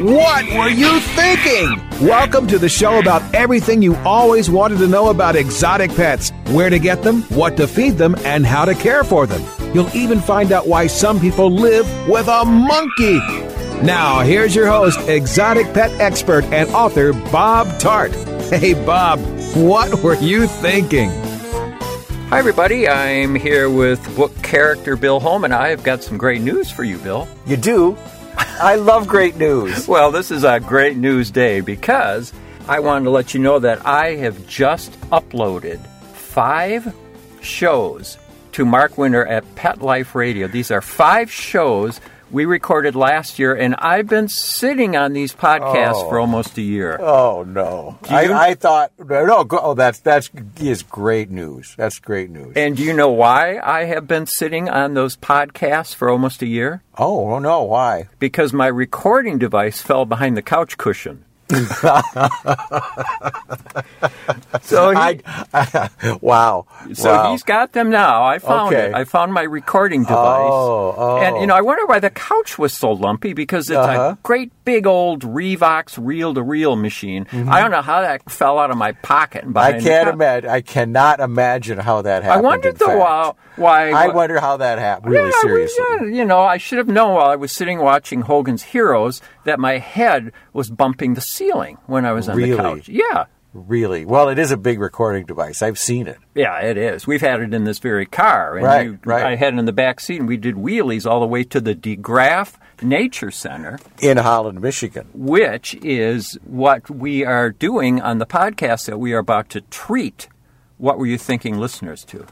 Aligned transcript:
What 0.00 0.44
were 0.52 0.68
you 0.68 1.00
thinking? 1.00 1.76
Welcome 2.06 2.46
to 2.46 2.58
the 2.58 2.68
show 2.68 3.00
about 3.00 3.20
everything 3.34 3.82
you 3.82 3.96
always 3.96 4.48
wanted 4.48 4.78
to 4.78 4.86
know 4.86 5.08
about 5.08 5.34
exotic 5.34 5.90
pets 5.90 6.30
where 6.50 6.70
to 6.70 6.78
get 6.78 7.02
them, 7.02 7.22
what 7.22 7.56
to 7.56 7.66
feed 7.66 7.98
them, 7.98 8.14
and 8.18 8.46
how 8.46 8.64
to 8.64 8.76
care 8.76 9.02
for 9.02 9.26
them. 9.26 9.42
You'll 9.74 9.92
even 9.96 10.20
find 10.20 10.52
out 10.52 10.68
why 10.68 10.86
some 10.86 11.18
people 11.18 11.50
live 11.50 11.84
with 12.08 12.28
a 12.28 12.44
monkey. 12.44 13.18
Now, 13.84 14.20
here's 14.20 14.54
your 14.54 14.68
host, 14.68 15.00
exotic 15.08 15.66
pet 15.74 15.90
expert 16.00 16.44
and 16.44 16.70
author 16.70 17.12
Bob 17.32 17.66
Tarte. 17.80 18.14
Hey, 18.48 18.74
Bob, 18.74 19.18
what 19.56 20.00
were 20.00 20.14
you 20.14 20.46
thinking? 20.46 21.10
Hi, 22.30 22.38
everybody. 22.38 22.88
I'm 22.88 23.34
here 23.34 23.68
with 23.68 24.14
book 24.14 24.32
character 24.42 24.94
Bill 24.94 25.18
Holm, 25.18 25.44
and 25.44 25.52
I 25.52 25.70
have 25.70 25.82
got 25.82 26.04
some 26.04 26.16
great 26.16 26.40
news 26.40 26.70
for 26.70 26.84
you, 26.84 26.98
Bill. 26.98 27.26
You 27.46 27.56
do? 27.56 27.98
I 28.60 28.74
love 28.74 29.06
great 29.06 29.36
news. 29.36 29.86
Well, 29.86 30.10
this 30.10 30.30
is 30.30 30.42
a 30.42 30.58
great 30.58 30.96
news 30.96 31.30
day 31.30 31.60
because 31.60 32.32
I 32.66 32.80
wanted 32.80 33.04
to 33.04 33.10
let 33.10 33.32
you 33.32 33.40
know 33.40 33.60
that 33.60 33.86
I 33.86 34.16
have 34.16 34.46
just 34.48 34.92
uploaded 35.10 35.78
five 36.12 36.92
shows 37.40 38.18
to 38.52 38.64
Mark 38.64 38.98
Winter 38.98 39.24
at 39.24 39.54
Pet 39.54 39.80
Life 39.80 40.14
Radio. 40.14 40.48
These 40.48 40.72
are 40.72 40.80
five 40.80 41.30
shows 41.30 42.00
we 42.30 42.44
recorded 42.44 42.94
last 42.94 43.38
year, 43.38 43.54
and 43.54 43.74
I've 43.76 44.06
been 44.06 44.28
sitting 44.28 44.96
on 44.96 45.12
these 45.12 45.34
podcasts 45.34 45.94
Oh. 46.04 46.08
for 46.08 46.18
almost 46.18 46.56
a 46.58 46.62
year. 46.62 46.98
Oh 47.00 47.44
no! 47.46 47.98
I, 48.08 48.32
I 48.50 48.54
thought 48.54 48.92
no. 48.98 49.44
Go, 49.44 49.58
oh, 49.60 49.74
that's 49.74 50.00
that's 50.00 50.30
is 50.60 50.82
great 50.82 51.30
news. 51.30 51.74
That's 51.76 51.98
great 51.98 52.30
news. 52.30 52.52
And 52.56 52.76
do 52.76 52.82
you 52.82 52.92
know 52.92 53.10
why 53.10 53.58
I 53.62 53.84
have 53.84 54.06
been 54.06 54.26
sitting 54.26 54.68
on 54.68 54.94
those 54.94 55.16
podcasts 55.16 55.94
for 55.94 56.08
almost 56.08 56.42
a 56.42 56.46
year? 56.46 56.82
oh 56.96 57.32
oh, 57.34 57.38
no! 57.38 57.62
Why? 57.64 58.08
Because 58.18 58.52
my 58.52 58.66
recording 58.66 59.38
device 59.38 59.80
fell 59.80 60.04
behind 60.04 60.36
the 60.36 60.42
couch 60.42 60.76
cushion. 60.76 61.24
So 64.62 64.90
he, 64.90 64.96
I, 64.96 65.90
wow! 66.20 66.66
so 66.92 67.10
wow. 67.12 67.30
he's 67.32 67.42
got 67.42 67.72
them 67.72 67.90
now. 67.90 68.22
I 68.24 68.38
found 68.38 68.74
Okay. 68.74 68.88
it. 68.88 68.94
I 68.94 69.04
found 69.04 69.32
my 69.32 69.42
recording 69.42 70.02
device. 70.02 70.16
Oh, 70.18 70.94
oh. 70.96 71.16
And 71.18 71.36
you 71.40 71.46
know, 71.46 71.54
I 71.54 71.60
wonder 71.62 71.86
why 71.86 72.00
the 72.00 72.10
couch 72.10 72.58
was 72.58 72.72
so 72.74 72.92
lumpy 72.92 73.32
because 73.32 73.70
it's 73.70 73.78
Uh-huh. 73.78 74.14
a 74.16 74.18
great 74.22 74.52
big 74.64 74.86
old 74.86 75.22
Revox 75.22 75.98
reel-to-reel 76.00 76.76
machine. 76.76 77.26
I 77.32 77.60
don't 77.60 77.70
know 77.70 77.82
how 77.82 78.02
that 78.02 78.30
fell 78.30 78.58
out 78.58 78.70
of 78.70 78.76
my 78.76 78.92
pocket. 78.92 79.44
Mm-hmm. 79.46 79.56
I 79.58 79.80
can't 79.80 80.08
imagine. 80.08 80.50
I 80.50 80.60
cannot 80.60 81.20
imagine 81.20 81.78
how 81.78 82.02
that 82.02 82.22
happened. 82.24 82.46
I 82.46 82.48
wondered 82.48 82.76
though 82.78 82.98
why. 82.98 83.32
why 83.56 83.90
I 83.90 84.08
wonder 84.08 84.38
how 84.40 84.58
that 84.58 84.78
happened. 84.78 85.12
Really 85.12 85.28
Yeah, 85.30 85.36
I 85.36 85.40
seriously. 85.42 85.84
yeah, 85.88 86.04
you 86.04 86.24
know, 86.24 86.40
I 86.40 86.58
should 86.58 86.78
have 86.78 86.88
known 86.88 87.14
while 87.14 87.30
I 87.30 87.36
was 87.36 87.52
sitting 87.52 87.78
watching 87.78 88.20
Hogan's 88.22 88.62
Heroes 88.62 89.20
that 89.44 89.58
my 89.58 89.78
head 89.78 90.32
was 90.52 90.68
bumping 90.70 91.14
the 91.14 91.20
ceiling 91.38 91.78
when 91.86 92.04
I 92.04 92.12
was 92.12 92.28
on 92.28 92.36
Really? 92.36 92.50
the 92.50 92.56
couch. 92.58 92.88
Yeah. 92.88 93.24
Really? 93.54 94.04
Well, 94.04 94.28
it 94.28 94.38
is 94.38 94.50
a 94.52 94.56
big 94.58 94.78
recording 94.78 95.24
device. 95.24 95.62
I've 95.62 95.78
seen 95.78 96.06
it. 96.06 96.18
Yeah, 96.34 96.58
it 96.60 96.76
is. 96.76 97.06
We've 97.06 97.20
had 97.22 97.40
it 97.40 97.54
in 97.54 97.64
this 97.64 97.78
very 97.78 98.04
car. 98.04 98.56
And 98.56 98.66
Right, 98.66 98.86
you- 98.86 98.98
right. 99.04 99.24
I 99.24 99.36
had 99.36 99.54
it 99.54 99.58
in 99.58 99.64
the 99.64 99.72
back 99.72 100.00
seat, 100.00 100.18
and 100.20 100.28
we 100.28 100.36
did 100.36 100.54
wheelies 100.56 101.10
all 101.10 101.20
the 101.20 101.26
way 101.26 101.44
to 101.44 101.60
the 101.60 101.74
DeGraff 101.74 102.54
Nature 102.82 103.30
Center, 103.30 103.78
in 104.00 104.18
Holland, 104.18 104.60
Michigan. 104.60 105.06
which 105.14 105.74
is 105.82 106.38
what 106.44 106.90
we 106.90 107.24
are 107.24 107.50
doing 107.50 108.00
on 108.02 108.18
the 108.18 108.26
podcast 108.26 108.84
that 108.86 108.98
we 108.98 109.12
are 109.14 109.18
about 109.18 109.48
to 109.50 109.62
treat. 109.62 110.28
What 110.76 110.98
were 110.98 111.06
you 111.06 111.18
thinking, 111.18 111.58
listeners, 111.58 112.04
to? 112.04 112.26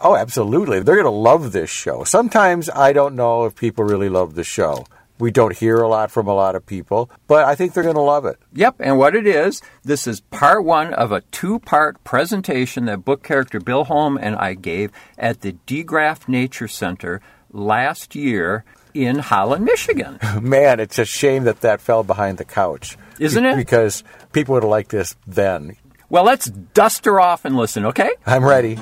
Oh, 0.00 0.16
absolutely. 0.16 0.80
They're 0.80 0.96
going 0.96 1.06
to 1.06 1.10
love 1.10 1.52
this 1.52 1.70
show. 1.70 2.04
Sometimes 2.04 2.68
I 2.68 2.92
don't 2.92 3.14
know 3.14 3.46
if 3.46 3.54
people 3.54 3.84
really 3.84 4.10
love 4.10 4.34
the 4.34 4.44
show. 4.44 4.84
We 5.18 5.30
don't 5.30 5.56
hear 5.56 5.80
a 5.80 5.88
lot 5.88 6.10
from 6.10 6.26
a 6.26 6.34
lot 6.34 6.54
of 6.54 6.66
people, 6.66 7.10
but 7.26 7.44
I 7.44 7.54
think 7.54 7.72
they're 7.72 7.82
going 7.82 7.94
to 7.94 8.00
love 8.00 8.26
it. 8.26 8.36
Yep, 8.52 8.76
and 8.80 8.98
what 8.98 9.14
it 9.16 9.26
is, 9.26 9.62
this 9.82 10.06
is 10.06 10.20
part 10.20 10.64
one 10.64 10.92
of 10.92 11.12
a 11.12 11.22
two 11.32 11.58
part 11.58 12.02
presentation 12.04 12.84
that 12.84 13.04
book 13.04 13.22
character 13.22 13.58
Bill 13.58 13.84
Holm 13.84 14.18
and 14.20 14.36
I 14.36 14.54
gave 14.54 14.90
at 15.18 15.40
the 15.40 15.56
DeGraff 15.66 16.28
Nature 16.28 16.68
Center 16.68 17.20
last 17.50 18.14
year 18.14 18.64
in 18.92 19.18
Holland, 19.18 19.64
Michigan. 19.64 20.18
Man, 20.40 20.80
it's 20.80 20.98
a 20.98 21.04
shame 21.04 21.44
that 21.44 21.60
that 21.60 21.80
fell 21.80 22.02
behind 22.02 22.38
the 22.38 22.44
couch. 22.44 22.96
Isn't 23.18 23.44
it? 23.44 23.56
Because 23.56 24.04
people 24.32 24.54
would 24.54 24.62
have 24.62 24.70
liked 24.70 24.90
this 24.90 25.16
then. 25.26 25.76
Well, 26.08 26.24
let's 26.24 26.46
dust 26.46 27.04
her 27.04 27.20
off 27.20 27.44
and 27.44 27.56
listen, 27.56 27.84
okay? 27.86 28.10
I'm 28.26 28.44
ready. 28.44 28.78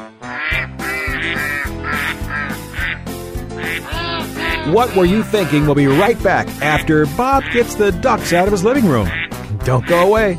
What 4.73 4.97
were 4.97 5.05
you 5.05 5.23
thinking? 5.23 5.67
We'll 5.67 5.75
be 5.75 5.89
right 5.89 6.21
back 6.23 6.49
after 6.63 7.05
Bob 7.05 7.45
gets 7.53 7.75
the 7.75 7.93
ducks 7.93 8.33
out 8.33 8.47
of 8.47 8.53
his 8.53 8.65
living 8.65 8.87
room. 8.87 9.11
Don't 9.65 9.87
go 9.87 10.07
away. 10.07 10.39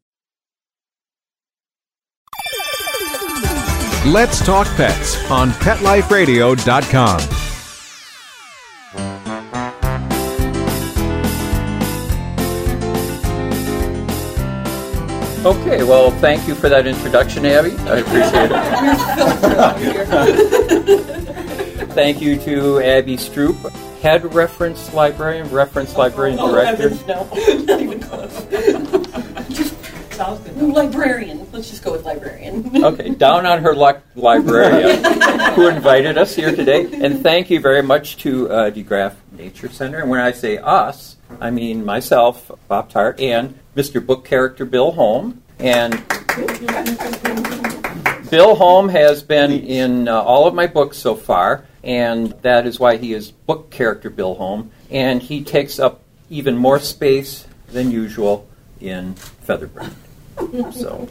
Let's 4.05 4.43
Talk 4.43 4.65
Pets 4.75 5.29
on 5.29 5.51
PetLifeRadio.com. 5.51 7.19
Okay, 15.43 15.81
well, 15.83 16.11
thank 16.11 16.47
you 16.47 16.53
for 16.53 16.69
that 16.69 16.85
introduction, 16.85 17.47
Abby. 17.47 17.71
I 17.89 17.97
appreciate 17.97 18.51
it. 18.51 18.61
thank 21.93 22.21
you 22.21 22.37
to 22.41 22.79
Abby 22.81 23.17
Stroop, 23.17 23.71
head 24.01 24.35
reference 24.35 24.93
librarian, 24.93 25.49
reference 25.49 25.95
librarian 25.95 26.37
Oh, 26.39 26.51
director. 26.51 26.89
heavens, 26.89 27.07
no. 27.07 27.23
Not 27.65 27.81
even 27.81 27.99
close. 28.01 28.45
Sounds 30.11 30.39
good. 30.41 30.57
No, 30.57 30.65
librarian. 30.67 31.47
Let's 31.51 31.69
just 31.69 31.83
go 31.83 31.93
with 31.93 32.05
librarian. 32.05 32.83
Okay, 32.83 33.09
down 33.09 33.45
on 33.45 33.61
her 33.63 33.73
luck, 33.73 34.01
librarian, 34.15 35.03
who 35.55 35.67
invited 35.67 36.17
us 36.17 36.35
here 36.35 36.55
today. 36.55 36.87
And 36.93 37.23
thank 37.23 37.49
you 37.49 37.59
very 37.59 37.81
much 37.81 38.17
to 38.17 38.49
uh, 38.49 38.71
DeGraff 38.71 39.15
Nature 39.31 39.69
Center. 39.69 39.99
And 39.99 40.09
when 40.09 40.19
I 40.19 40.31
say 40.31 40.57
us, 40.57 41.17
I 41.39 41.49
mean 41.49 41.85
myself, 41.85 42.51
Bob 42.67 42.89
Tarte, 42.91 43.19
and 43.21 43.57
Mr. 43.75 44.05
Book 44.05 44.25
Character 44.25 44.65
Bill 44.65 44.91
Holm. 44.91 45.41
And 45.59 46.03
Bill 48.29 48.55
Holm 48.55 48.89
has 48.89 49.23
been 49.23 49.51
in 49.51 50.07
uh, 50.07 50.21
all 50.21 50.47
of 50.47 50.53
my 50.53 50.67
books 50.67 50.97
so 50.97 51.15
far, 51.15 51.65
and 51.83 52.31
that 52.41 52.65
is 52.65 52.79
why 52.79 52.97
he 52.97 53.13
is 53.13 53.31
Book 53.31 53.69
Character 53.69 54.09
Bill 54.09 54.35
Holm. 54.35 54.71
And 54.89 55.21
he 55.21 55.43
takes 55.43 55.79
up 55.79 56.01
even 56.29 56.57
more 56.57 56.79
space 56.79 57.45
than 57.67 57.91
usual 57.91 58.47
in 58.79 59.15
Featherbrained. 59.57 60.73
So. 60.73 61.07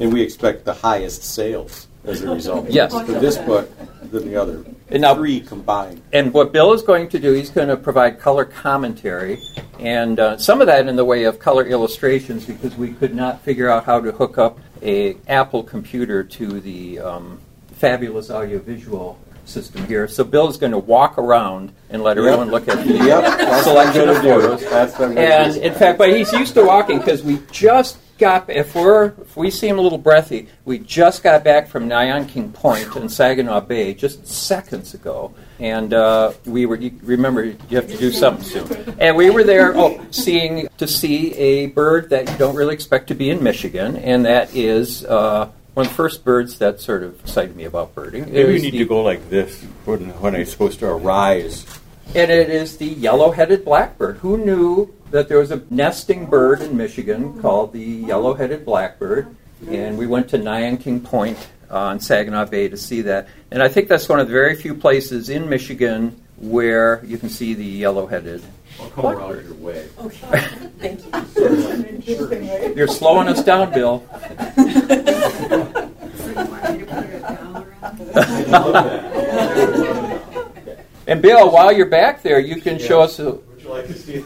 And 0.00 0.12
we 0.12 0.20
expect 0.22 0.64
the 0.64 0.74
highest 0.74 1.22
sales 1.22 1.86
as 2.04 2.22
a 2.22 2.34
result. 2.34 2.68
Yes. 2.70 2.92
For 2.92 3.04
this 3.04 3.38
book 3.38 3.70
than 4.10 4.28
the 4.28 4.36
other 4.36 4.64
And 4.90 5.02
now- 5.02 5.14
three 5.14 5.40
combined. 5.40 6.02
And 6.12 6.32
what 6.32 6.52
Bill 6.52 6.72
is 6.72 6.82
going 6.82 7.08
to 7.08 7.18
do, 7.18 7.32
he's 7.32 7.50
going 7.50 7.68
to 7.68 7.76
provide 7.76 8.20
color 8.20 8.44
commentary, 8.44 9.40
and 9.80 10.20
uh, 10.20 10.36
some 10.36 10.60
of 10.60 10.66
that 10.68 10.86
in 10.86 10.96
the 10.96 11.04
way 11.04 11.24
of 11.24 11.38
color 11.38 11.66
illustrations, 11.66 12.44
because 12.44 12.76
we 12.76 12.92
could 12.92 13.14
not 13.14 13.40
figure 13.42 13.68
out 13.68 13.84
how 13.84 14.00
to 14.00 14.12
hook 14.12 14.38
up 14.38 14.58
a 14.82 15.16
Apple 15.26 15.62
computer 15.62 16.22
to 16.22 16.60
the 16.60 16.98
um, 17.00 17.40
fabulous 17.72 18.30
audiovisual 18.30 19.18
system 19.48 19.86
here. 19.86 20.08
So 20.08 20.24
Bill 20.24 20.48
is 20.48 20.56
going 20.56 20.72
to 20.72 20.78
walk 20.78 21.18
around 21.18 21.72
and 21.90 22.02
let 22.02 22.18
everyone 22.18 22.50
look 22.50 22.68
at 22.68 22.84
the 22.86 22.92
Yep, 22.94 23.62
selection 23.62 24.08
of 24.08 24.16
I'm 24.16 24.22
gonna 24.22 24.22
do. 24.22 24.40
photos. 24.40 24.70
That's 24.70 24.92
what 24.98 25.10
I'm 25.10 25.18
And 25.18 25.56
in 25.56 25.74
fact, 25.74 25.98
but 25.98 26.14
he's 26.16 26.32
used 26.32 26.54
to 26.54 26.64
walking 26.64 26.98
because 26.98 27.22
we 27.22 27.40
just 27.52 27.98
got. 28.18 28.48
If 28.50 28.74
we're 28.74 29.12
if 29.20 29.36
we 29.36 29.50
seem 29.50 29.78
a 29.78 29.80
little 29.82 29.98
breathy, 29.98 30.48
we 30.64 30.78
just 30.78 31.22
got 31.22 31.44
back 31.44 31.68
from 31.68 31.88
Nayanquing 31.88 32.52
Point 32.54 32.96
in 32.96 33.08
Saginaw 33.08 33.60
Bay 33.60 33.94
just 33.94 34.26
seconds 34.26 34.94
ago, 34.94 35.32
and 35.60 35.94
uh, 35.94 36.32
we 36.44 36.66
were. 36.66 36.76
You 36.76 36.98
remember, 37.02 37.44
you 37.44 37.56
have 37.76 37.88
to 37.88 37.96
do 37.96 38.10
something 38.10 38.44
soon. 38.44 38.96
And 38.98 39.16
we 39.16 39.30
were 39.30 39.44
there, 39.44 39.76
oh, 39.76 40.00
seeing 40.10 40.68
to 40.78 40.88
see 40.88 41.34
a 41.34 41.66
bird 41.66 42.10
that 42.10 42.28
you 42.30 42.36
don't 42.36 42.56
really 42.56 42.74
expect 42.74 43.06
to 43.08 43.14
be 43.14 43.30
in 43.30 43.42
Michigan, 43.42 43.96
and 43.96 44.24
that 44.24 44.54
is. 44.56 45.04
Uh, 45.04 45.50
one 45.76 45.84
of 45.84 45.92
the 45.92 45.94
first 45.96 46.24
birds 46.24 46.56
that 46.56 46.80
sort 46.80 47.02
of 47.02 47.20
excited 47.20 47.54
me 47.54 47.64
about 47.64 47.94
birding. 47.94 48.32
Maybe 48.32 48.56
is 48.56 48.62
need 48.62 48.72
the- 48.72 48.78
to 48.78 48.84
go 48.86 49.02
like 49.02 49.28
this 49.28 49.62
when, 49.84 50.08
when 50.22 50.34
I'm 50.34 50.46
supposed 50.46 50.78
to 50.78 50.86
arise. 50.86 51.66
and 52.14 52.30
it 52.30 52.48
is 52.48 52.78
the 52.78 52.86
yellow-headed 52.86 53.62
blackbird. 53.62 54.16
Who 54.18 54.38
knew 54.38 54.94
that 55.10 55.28
there 55.28 55.36
was 55.38 55.50
a 55.50 55.60
nesting 55.68 56.24
bird 56.26 56.62
in 56.62 56.78
Michigan 56.78 57.42
called 57.42 57.74
the 57.74 57.80
yellow-headed 57.80 58.64
blackbird? 58.64 59.36
And 59.70 59.98
we 59.98 60.06
went 60.06 60.30
to 60.30 60.38
Nayanquing 60.38 61.04
Point 61.04 61.36
on 61.70 62.00
Saginaw 62.00 62.46
Bay 62.46 62.68
to 62.68 62.76
see 62.78 63.02
that. 63.02 63.28
And 63.50 63.62
I 63.62 63.68
think 63.68 63.88
that's 63.88 64.08
one 64.08 64.18
of 64.18 64.28
the 64.28 64.32
very 64.32 64.54
few 64.54 64.74
places 64.74 65.28
in 65.28 65.46
Michigan 65.46 66.18
where 66.38 67.04
you 67.04 67.18
can 67.18 67.28
see 67.28 67.52
the 67.52 67.64
yellow-headed. 67.64 68.42
I'll 68.80 68.90
come 68.90 69.06
around 69.06 69.44
your 69.44 69.54
way. 69.54 69.88
Okay. 69.98 70.40
Thank 70.78 71.04
you. 71.04 72.72
You're 72.74 72.88
slowing 72.88 73.28
us 73.28 73.42
down, 73.42 73.72
Bill. 73.72 74.06
And 81.06 81.22
Bill, 81.22 81.50
while 81.52 81.70
you're 81.72 81.86
back 81.86 82.22
there, 82.22 82.40
you 82.40 82.60
can 82.60 82.78
show 82.78 83.00
us. 83.00 83.18
A, 83.20 83.32
Would 83.32 83.62
you 83.62 83.68
like 83.68 83.86
to 83.86 83.94
see 83.94 84.22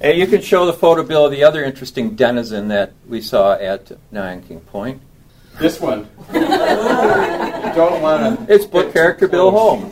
and 0.00 0.18
you 0.18 0.26
can 0.26 0.40
show 0.42 0.66
the 0.66 0.72
photo, 0.72 1.04
Bill, 1.04 1.26
of 1.26 1.30
the 1.30 1.44
other 1.44 1.62
interesting 1.62 2.16
denizen 2.16 2.68
that 2.68 2.92
we 3.08 3.20
saw 3.20 3.54
at 3.54 3.86
Nayanquing 4.12 4.66
Point. 4.66 5.00
this 5.60 5.80
one? 5.80 6.08
Don't 6.32 8.02
want 8.02 8.48
to. 8.48 8.52
It's 8.52 8.64
book 8.64 8.92
character 8.92 9.28
Bill 9.28 9.52
Holm. 9.52 9.88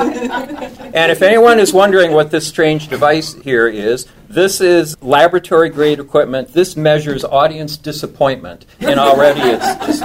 And 0.00 1.12
if 1.12 1.22
anyone 1.22 1.58
is 1.58 1.72
wondering 1.72 2.12
what 2.12 2.30
this 2.30 2.46
strange 2.46 2.88
device 2.88 3.34
here 3.34 3.68
is, 3.68 4.06
this 4.28 4.60
is 4.60 5.00
laboratory 5.02 5.70
grade 5.70 5.98
equipment. 5.98 6.52
This 6.52 6.76
measures 6.76 7.24
audience 7.24 7.76
disappointment, 7.76 8.66
and 8.78 8.98
already 8.98 9.40
it's 9.40 9.66
just 9.86 10.02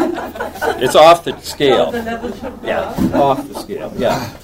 it's 0.82 0.96
off 0.96 1.24
the 1.24 1.40
scale. 1.40 1.94
Yeah, 2.64 2.94
off 3.14 3.48
the 3.48 3.60
scale. 3.60 3.94
Yeah. 3.96 4.36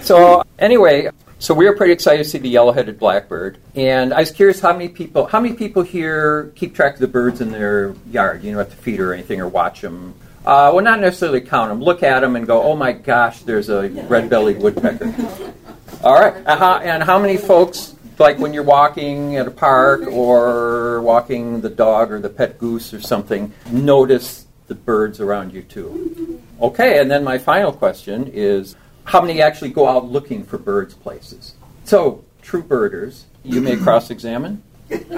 So 0.00 0.42
anyway, 0.58 1.08
so 1.38 1.54
we 1.54 1.66
were 1.66 1.76
pretty 1.76 1.92
excited 1.92 2.24
to 2.24 2.28
see 2.28 2.38
the 2.38 2.48
yellow-headed 2.48 2.98
blackbird, 2.98 3.58
and 3.76 4.12
I 4.12 4.20
was 4.20 4.32
curious 4.32 4.60
how 4.60 4.72
many 4.72 4.88
people 4.88 5.26
how 5.26 5.40
many 5.40 5.54
people 5.54 5.82
here 5.82 6.52
keep 6.56 6.74
track 6.74 6.94
of 6.94 7.00
the 7.00 7.08
birds 7.08 7.40
in 7.40 7.50
their 7.52 7.94
yard. 8.10 8.42
You 8.42 8.52
know, 8.52 8.60
at 8.60 8.70
the 8.70 8.76
feed 8.76 9.00
or 9.00 9.12
anything, 9.12 9.40
or 9.40 9.48
watch 9.48 9.80
them. 9.82 10.14
Uh, 10.44 10.72
well, 10.74 10.84
not 10.84 11.00
necessarily 11.00 11.40
count 11.40 11.70
them. 11.70 11.80
Look 11.80 12.02
at 12.02 12.20
them 12.20 12.34
and 12.34 12.46
go, 12.46 12.62
"Oh 12.62 12.74
my 12.74 12.92
gosh, 12.92 13.40
there's 13.40 13.68
a 13.68 13.88
red-bellied 13.88 14.58
woodpecker." 14.58 15.14
All 16.02 16.18
right, 16.18 16.34
and 16.34 16.58
how, 16.58 16.78
and 16.78 17.02
how 17.02 17.20
many 17.20 17.36
folks, 17.36 17.94
like 18.18 18.38
when 18.38 18.52
you're 18.52 18.64
walking 18.64 19.36
at 19.36 19.46
a 19.46 19.52
park 19.52 20.02
or 20.02 21.00
walking 21.00 21.60
the 21.60 21.70
dog 21.70 22.10
or 22.10 22.18
the 22.18 22.28
pet 22.28 22.58
goose 22.58 22.92
or 22.92 23.00
something, 23.00 23.52
notice 23.70 24.46
the 24.66 24.74
birds 24.74 25.20
around 25.20 25.52
you 25.52 25.62
too? 25.62 26.42
Okay, 26.60 26.98
and 26.98 27.08
then 27.08 27.22
my 27.22 27.38
final 27.38 27.72
question 27.72 28.28
is 28.32 28.74
how 29.04 29.20
many 29.20 29.40
actually 29.40 29.70
go 29.70 29.86
out 29.86 30.06
looking 30.06 30.42
for 30.42 30.58
birds 30.58 30.94
places? 30.94 31.54
So, 31.84 32.24
true 32.40 32.62
birders, 32.62 33.26
you 33.44 33.60
may 33.60 33.76
cross 33.84 34.10
examine. 34.10 34.62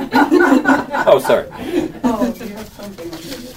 oh, 1.06 1.23
sorry. 1.25 1.47
Oh, 2.05 2.32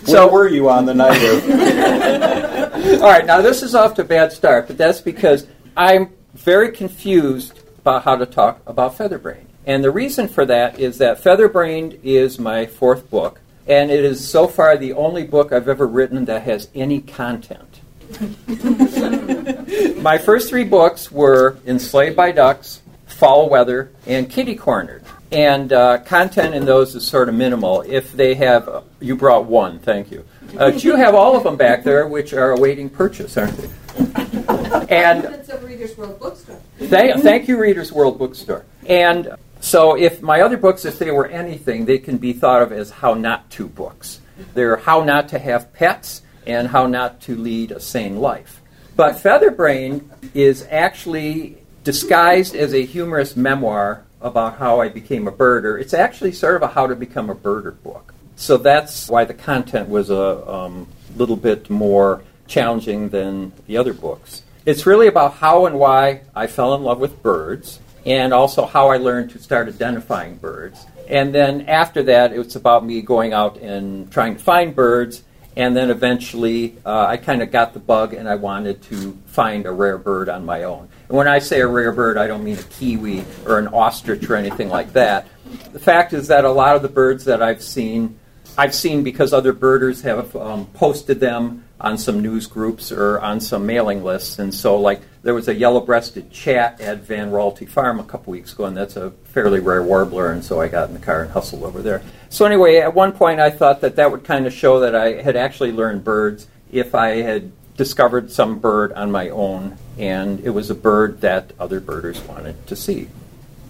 Where 0.08 0.28
were 0.28 0.48
you 0.48 0.70
on 0.70 0.86
the 0.86 0.94
night 0.94 1.22
of? 1.22 3.02
All 3.02 3.10
right, 3.10 3.26
now 3.26 3.42
this 3.42 3.64
is 3.64 3.76
off 3.76 3.96
to 3.96 4.02
a 4.02 4.06
bad 4.06 4.32
start, 4.32 4.68
but 4.68 4.78
that's 4.78 5.02
because 5.02 5.48
I'm 5.76 6.14
very 6.34 6.72
confused 6.72 7.60
about 7.80 8.04
how 8.04 8.16
to 8.16 8.26
talk 8.26 8.62
about 8.66 8.98
Featherbrain. 8.98 9.46
And 9.66 9.84
the 9.84 9.92
reason 9.92 10.28
for 10.28 10.46
that 10.46 10.80
is 10.80 10.98
that 11.00 11.22
Featherbrain 11.22 12.00
is 12.04 12.40
my 12.40 12.66
fourth 12.66 13.10
book, 13.10 13.42
and 13.68 13.92
it 13.92 14.04
is 14.04 14.28
so 14.28 14.48
far 14.48 14.78
the 14.78 14.94
only 14.94 15.24
book 15.24 15.52
I've 15.52 15.68
ever 15.68 15.86
written 15.86 16.26
that 16.26 16.44
has 16.44 16.70
any 16.74 17.02
content. 17.02 17.82
my 20.02 20.18
first 20.18 20.50
three 20.50 20.64
books 20.64 21.12
were 21.12 21.58
Enslaved 21.66 22.16
by 22.16 22.32
Ducks, 22.32 22.82
Fowl 23.08 23.50
Weather, 23.50 23.92
and 24.06 24.30
Kitty 24.30 24.56
Cornered. 24.56 25.04
And 25.32 25.74
uh, 25.74 26.00
content 26.00 26.56
in 26.56 26.66
those 26.66 26.96
is 26.96 27.06
sort 27.06 27.28
of 27.28 27.36
minimal. 27.36 27.82
If 27.82 28.14
they 28.14 28.36
have, 28.36 28.84
you 29.00 29.16
brought 29.16 29.46
one, 29.46 29.80
thank 29.80 30.10
you. 30.10 30.24
Uh, 30.54 30.72
but 30.72 30.84
you 30.84 30.96
have 30.96 31.16
all 31.16 31.36
of 31.36 31.44
them 31.44 31.58
back 31.58 31.84
there, 31.84 32.08
which 32.08 32.34
are 32.34 32.52
awaiting 32.52 32.90
purchase, 32.90 33.38
aren't 33.38 33.58
they? 33.58 33.70
And 34.90 35.38
Reader's 35.78 35.98
World 35.98 36.20
Bookstore. 36.20 36.62
Thank, 36.80 37.22
thank 37.22 37.48
you, 37.48 37.60
Readers 37.60 37.92
World 37.92 38.18
Bookstore. 38.18 38.66
And 38.88 39.36
so, 39.60 39.98
if 39.98 40.22
my 40.22 40.42
other 40.42 40.58
books, 40.58 40.86
if 40.86 40.98
they 40.98 41.12
were 41.12 41.28
anything, 41.28 41.86
they 41.86 41.98
can 41.98 42.18
be 42.18 42.34
thought 42.34 42.62
of 42.62 42.72
as 42.72 42.90
how 42.90 43.14
not 43.14 43.50
to 43.52 43.68
books. 43.68 44.22
They're 44.54 44.78
how 44.78 45.04
not 45.04 45.30
to 45.30 45.40
have 45.40 45.74
pets 45.74 46.22
and 46.46 46.68
how 46.70 46.88
not 46.88 47.22
to 47.22 47.36
lead 47.36 47.72
a 47.72 47.80
sane 47.80 48.18
life. 48.18 48.62
But 48.96 49.16
Featherbrain 49.16 50.06
is 50.34 50.66
actually 50.70 51.58
disguised 51.84 52.56
as 52.56 52.74
a 52.74 52.86
humorous 52.86 53.36
memoir 53.36 54.04
about 54.22 54.58
how 54.58 54.82
I 54.82 54.90
became 54.90 55.28
a 55.28 55.32
birder. 55.32 55.80
It's 55.80 55.94
actually 55.94 56.32
sort 56.32 56.56
of 56.56 56.64
a 56.64 56.68
how 56.68 56.88
to 56.88 56.96
become 56.96 57.30
a 57.30 57.36
birder 57.36 57.82
book. 57.84 58.14
So 58.36 58.58
that's 58.58 59.10
why 59.10 59.26
the 59.26 59.34
content 59.34 59.90
was 59.90 60.10
a 60.10 60.52
um, 60.52 60.88
little 61.16 61.36
bit 61.36 61.70
more 61.70 62.24
challenging 62.48 63.10
than 63.10 63.52
the 63.66 63.78
other 63.78 63.94
books. 63.94 64.44
It's 64.66 64.86
really 64.86 65.08
about 65.08 65.36
how 65.36 65.66
and 65.66 65.80
why 65.80 66.22
I 66.36 66.48
fell 66.48 66.76
in 66.76 66.84
love 66.84 67.00
with 67.00 67.22
birds, 67.24 67.80
and 68.06 68.34
also 68.34 68.66
how 68.66 68.90
I 68.90 68.98
learned 68.98 69.32
to 69.32 69.40
start 69.40 69.68
identifying 69.68 70.38
birds. 70.38 70.86
And 71.08 71.34
then 71.34 71.62
after 71.68 72.04
that, 72.04 72.34
it's 72.34 72.56
about 72.56 72.86
me 72.86 73.02
going 73.02 73.34
out 73.34 73.58
and 73.58 74.12
trying 74.12 74.36
to 74.36 74.44
find 74.44 74.76
birds. 74.76 75.24
And 75.56 75.76
then 75.76 75.90
eventually, 75.90 76.78
uh, 76.86 77.08
I 77.08 77.18
kind 77.18 77.42
of 77.42 77.52
got 77.52 77.74
the 77.74 77.80
bug, 77.80 78.14
and 78.14 78.30
I 78.30 78.36
wanted 78.36 78.82
to 78.84 79.18
find 79.26 79.66
a 79.66 79.72
rare 79.72 79.98
bird 79.98 80.30
on 80.30 80.46
my 80.46 80.64
own. 80.64 80.90
And 81.08 81.18
when 81.18 81.28
I 81.28 81.40
say 81.40 81.62
a 81.62 81.68
rare 81.68 81.92
bird, 81.92 82.18
I 82.18 82.28
don't 82.28 82.44
mean 82.44 82.58
a 82.58 82.64
kiwi 82.64 83.26
or 83.46 83.60
an 83.60 83.68
ostrich 83.70 84.30
or 84.30 84.36
anything 84.36 84.70
like 84.70 84.94
that. 84.94 85.28
The 85.72 85.80
fact 85.80 86.14
is 86.14 86.28
that 86.28 86.44
a 86.46 86.52
lot 86.52 86.76
of 86.76 86.82
the 86.82 86.90
birds 86.90 87.26
that 87.26 87.42
I've 87.42 87.64
seen 87.64 88.20
I've 88.58 88.74
seen 88.74 89.04
because 89.04 89.34
other 89.34 89.54
birders 89.54 90.02
have 90.02 90.36
um, 90.36 90.66
posted 90.74 91.20
them 91.20 91.64
on 91.80 92.00
some 92.00 92.22
news 92.22 92.48
groups 92.48 92.92
or 92.92 93.20
on 93.20 93.40
some 93.40 93.68
mailing 93.68 94.04
lists. 94.04 94.40
And 94.40 94.52
so, 94.52 94.80
like, 94.80 95.02
there 95.22 95.36
was 95.36 95.48
a 95.48 95.54
yellow 95.54 95.80
breasted 95.80 96.32
chat 96.32 96.82
at 96.82 97.02
Van 97.02 97.30
Raalte 97.30 97.70
Farm 97.70 98.00
a 98.00 98.04
couple 98.04 98.32
weeks 98.32 98.54
ago, 98.54 98.66
and 98.66 98.76
that's 98.76 98.96
a 98.96 99.12
fairly 99.26 99.60
rare 99.60 99.84
warbler. 99.84 100.32
And 100.32 100.44
so 100.44 100.60
I 100.60 100.70
got 100.70 100.88
in 100.88 100.96
the 100.96 101.00
car 101.00 101.22
and 101.22 101.32
hustled 101.32 101.64
over 101.64 101.84
there. 101.84 102.02
So, 102.30 102.46
anyway, 102.46 102.78
at 102.78 102.96
one 102.96 103.12
point 103.12 103.40
I 103.40 103.52
thought 103.52 103.82
that 103.82 103.96
that 103.98 104.12
would 104.12 104.24
kind 104.24 104.48
of 104.48 104.54
show 104.54 104.80
that 104.80 104.96
I 104.96 105.22
had 105.22 105.36
actually 105.36 105.72
learned 105.72 106.04
birds 106.04 106.48
if 106.72 106.96
I 106.96 107.18
had 107.22 107.52
discovered 107.78 108.32
some 108.32 108.58
bird 108.58 108.92
on 108.94 109.12
my 109.12 109.30
own, 109.30 109.78
and 109.98 110.40
it 110.42 110.52
was 110.52 110.70
a 110.70 110.76
bird 110.76 111.22
that 111.22 111.52
other 111.60 111.80
birders 111.80 112.22
wanted 112.22 112.68
to 112.68 112.76
see. 112.76 113.08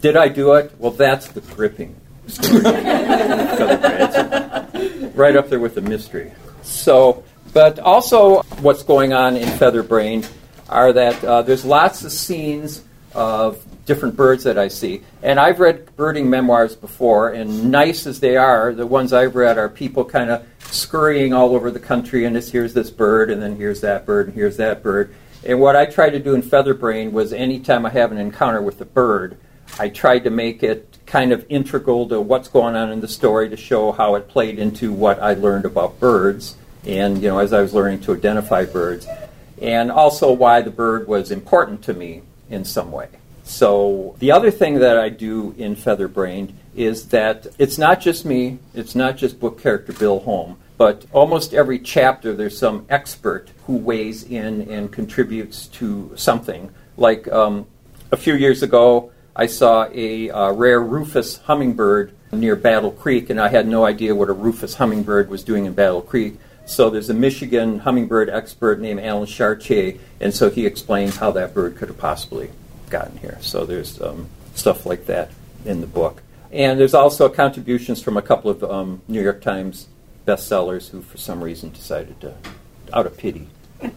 Did 0.02 0.18
I 0.18 0.28
do 0.28 0.54
it? 0.54 0.74
Well, 0.78 0.92
that's 0.92 1.30
the 1.30 1.42
gripping 1.42 1.96
story. 2.28 2.64
Right 5.18 5.36
up 5.36 5.50
there 5.50 5.60
with 5.60 5.74
the 5.74 5.82
mystery. 5.82 6.32
So, 6.62 7.24
but 7.52 7.80
also 7.80 8.44
what's 8.62 8.84
going 8.84 9.14
on 9.14 9.36
in 9.36 9.48
Featherbrain 9.48 10.30
are 10.70 10.94
that 10.94 11.24
uh, 11.24 11.42
there's 11.42 11.66
lots 11.66 12.04
of 12.04 12.12
scenes 12.12 12.84
of 13.16 13.66
different 13.88 14.16
birds 14.16 14.44
that 14.44 14.60
I 14.60 14.68
see. 14.68 15.02
And 15.24 15.40
I've 15.40 15.60
read 15.60 15.96
birding 15.96 16.30
memoirs 16.30 16.76
before, 16.76 17.30
and 17.30 17.72
nice 17.72 18.06
as 18.06 18.20
they 18.20 18.38
are, 18.38 18.74
the 18.74 18.86
ones 18.86 19.14
I've 19.14 19.36
read 19.36 19.58
are 19.58 19.70
people 19.70 20.06
kind 20.06 20.30
of 20.30 20.46
scurrying 20.70 21.34
all 21.34 21.56
over 21.56 21.72
the 21.72 21.80
country, 21.80 22.26
and 22.26 22.38
it's 22.38 22.52
here's 22.52 22.74
this 22.74 22.92
bird, 22.92 23.32
and 23.32 23.42
then 23.42 23.56
here's 23.56 23.82
that 23.82 24.06
bird, 24.06 24.28
and 24.28 24.36
here's 24.36 24.58
that 24.58 24.84
bird. 24.84 25.16
And 25.46 25.60
what 25.60 25.76
I 25.76 25.86
tried 25.86 26.12
to 26.12 26.20
do 26.20 26.34
in 26.34 26.42
Featherbrain 26.42 27.12
was 27.12 27.32
anytime 27.32 27.86
I 27.86 27.90
have 27.90 28.12
an 28.12 28.18
encounter 28.18 28.62
with 28.62 28.82
a 28.82 28.86
bird, 28.86 29.38
I 29.80 29.90
tried 29.90 30.24
to 30.24 30.30
make 30.30 30.64
it 30.64 30.98
kind 31.06 31.32
of 31.32 31.46
integral 31.50 32.08
to 32.10 32.20
what's 32.20 32.48
going 32.48 32.76
on 32.76 32.92
in 32.92 33.00
the 33.00 33.08
story 33.08 33.50
to 33.50 33.58
show 33.58 33.92
how 33.92 34.16
it 34.16 34.28
played 34.28 34.60
into 34.60 34.92
what 34.92 35.22
I 35.22 35.34
learned 35.34 35.66
about 35.66 36.00
birds, 36.00 36.58
and 36.86 37.22
you 37.22 37.30
know, 37.30 37.40
as 37.40 37.54
I 37.54 37.62
was 37.62 37.74
learning 37.74 38.02
to 38.02 38.14
identify 38.14 38.66
birds, 38.66 39.08
and 39.62 39.92
also 39.92 40.32
why 40.32 40.62
the 40.62 40.72
bird 40.72 41.08
was 41.08 41.32
important 41.32 41.84
to 41.84 41.94
me 41.94 42.24
in 42.50 42.66
some 42.66 42.92
way. 42.92 43.10
So 43.44 44.16
the 44.20 44.32
other 44.32 44.52
thing 44.52 44.80
that 44.80 44.98
I 44.98 45.10
do 45.10 45.56
in 45.58 45.76
Featherbrained 45.76 46.54
is 46.76 47.08
that 47.10 47.48
it's 47.58 47.78
not 47.78 48.02
just 48.02 48.26
me, 48.26 48.60
it's 48.74 48.96
not 48.96 49.16
just 49.18 49.40
book 49.40 49.62
character 49.62 49.94
Bill 49.94 50.20
Holm, 50.20 50.58
but 50.78 51.06
almost 51.12 51.54
every 51.54 51.80
chapter 51.80 52.34
there's 52.36 52.58
some 52.58 52.86
expert 52.90 53.50
who 53.66 53.78
weighs 53.78 54.24
in 54.24 54.70
and 54.70 54.92
contributes 54.92 55.68
to 55.68 56.12
something. 56.16 56.72
Like 56.96 57.28
um, 57.30 57.66
a 58.12 58.18
few 58.18 58.36
years 58.36 58.64
ago, 58.64 59.12
I 59.36 59.48
saw 59.48 59.88
a 59.94 60.30
uh, 60.30 60.52
rare 60.54 60.82
rufous 60.82 61.38
hummingbird 61.38 62.14
near 62.32 62.56
Battle 62.56 62.92
Creek, 62.92 63.30
and 63.30 63.40
I 63.40 63.50
had 63.50 63.68
no 63.68 63.86
idea 63.86 64.16
what 64.16 64.30
a 64.30 64.34
rufous 64.34 64.76
hummingbird 64.76 65.30
was 65.30 65.44
doing 65.44 65.66
in 65.66 65.74
Battle 65.74 66.02
Creek. 66.02 66.40
So 66.66 66.90
there's 66.90 67.10
a 67.10 67.14
Michigan 67.14 67.80
hummingbird 67.80 68.30
expert 68.30 68.80
named 68.80 69.00
Allen 69.00 69.28
Chartier, 69.28 70.00
and 70.20 70.34
so 70.34 70.50
he 70.50 70.66
explains 70.66 71.16
how 71.16 71.32
that 71.32 71.54
bird 71.54 71.78
could 71.78 71.88
have 71.88 71.98
possibly 71.98 72.50
gotten 72.90 73.18
here. 73.18 73.38
So 73.42 73.66
there's 73.66 74.02
um, 74.02 74.28
stuff 74.54 74.86
like 74.86 75.06
that 75.06 75.32
in 75.66 75.82
the 75.82 75.88
book. 75.88 76.22
And 76.52 76.80
there's 76.80 76.94
also 76.94 77.30
contributions 77.30 78.02
from 78.02 78.18
a 78.18 78.22
couple 78.22 78.50
of 78.52 78.64
um, 78.64 79.02
New 79.08 79.22
York 79.22 79.42
Times 79.42 79.88
bestsellers 80.28 80.90
who, 80.90 81.02
for 81.02 81.18
some 81.18 81.42
reason, 81.44 81.72
decided 81.72 82.20
to, 82.22 82.36
out 82.92 83.06
of 83.06 83.18
pity, 83.18 83.48
to, 83.80 83.90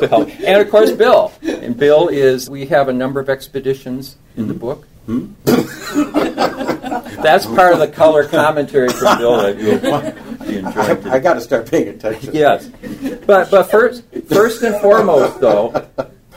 to 0.00 0.08
help. 0.10 0.28
And 0.40 0.60
of 0.60 0.70
course, 0.70 0.90
Bill. 0.92 1.32
And 1.42 1.76
Bill 1.76 2.08
is, 2.08 2.50
we 2.50 2.66
have 2.66 2.88
a 2.88 2.92
number 2.92 3.20
of 3.20 3.28
expeditions 3.28 4.16
in 4.36 4.48
the 4.48 4.54
book. 4.54 4.86
Hmm? 5.06 5.28
That's 7.22 7.46
part 7.46 7.72
of 7.72 7.78
the 7.78 7.88
color 7.88 8.26
commentary 8.26 8.88
from 8.88 9.18
Bill 9.18 9.36
that 9.38 9.58
you'll 9.58 9.78
be. 9.78 9.92
I, 10.64 11.16
I 11.16 11.18
got 11.18 11.34
to 11.34 11.40
start 11.40 11.70
paying 11.70 11.88
attention. 11.88 12.34
Yes, 12.34 12.70
but 13.26 13.50
but 13.50 13.70
first 13.70 14.04
first 14.28 14.62
and 14.62 14.80
foremost 14.80 15.40
though, 15.40 15.86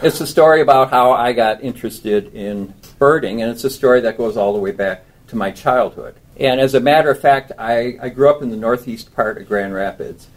it's 0.01 0.20
a 0.22 0.27
story 0.27 0.62
about 0.62 0.89
how 0.89 1.12
I 1.12 1.34
got 1.34 1.63
interested 1.63 2.34
in 2.34 2.74
birding, 2.98 3.41
and 3.41 3.51
it's 3.51 3.63
a 3.63 3.70
story 3.70 4.01
that 4.01 4.17
goes 4.17 4.38
all 4.38 4.53
the 4.53 4.60
way 4.60 4.72
back 4.72 5.05
to 5.31 5.38
my 5.38 5.50
childhood. 5.50 6.15
And 6.38 6.59
as 6.61 6.75
a 6.75 6.79
matter 6.79 7.09
of 7.09 7.19
fact, 7.19 7.51
I, 7.57 7.97
I 8.01 8.09
grew 8.09 8.29
up 8.29 8.41
in 8.41 8.50
the 8.50 8.57
northeast 8.57 9.15
part 9.15 9.38
of 9.38 9.47
Grand 9.47 9.73
Rapids, 9.73 10.27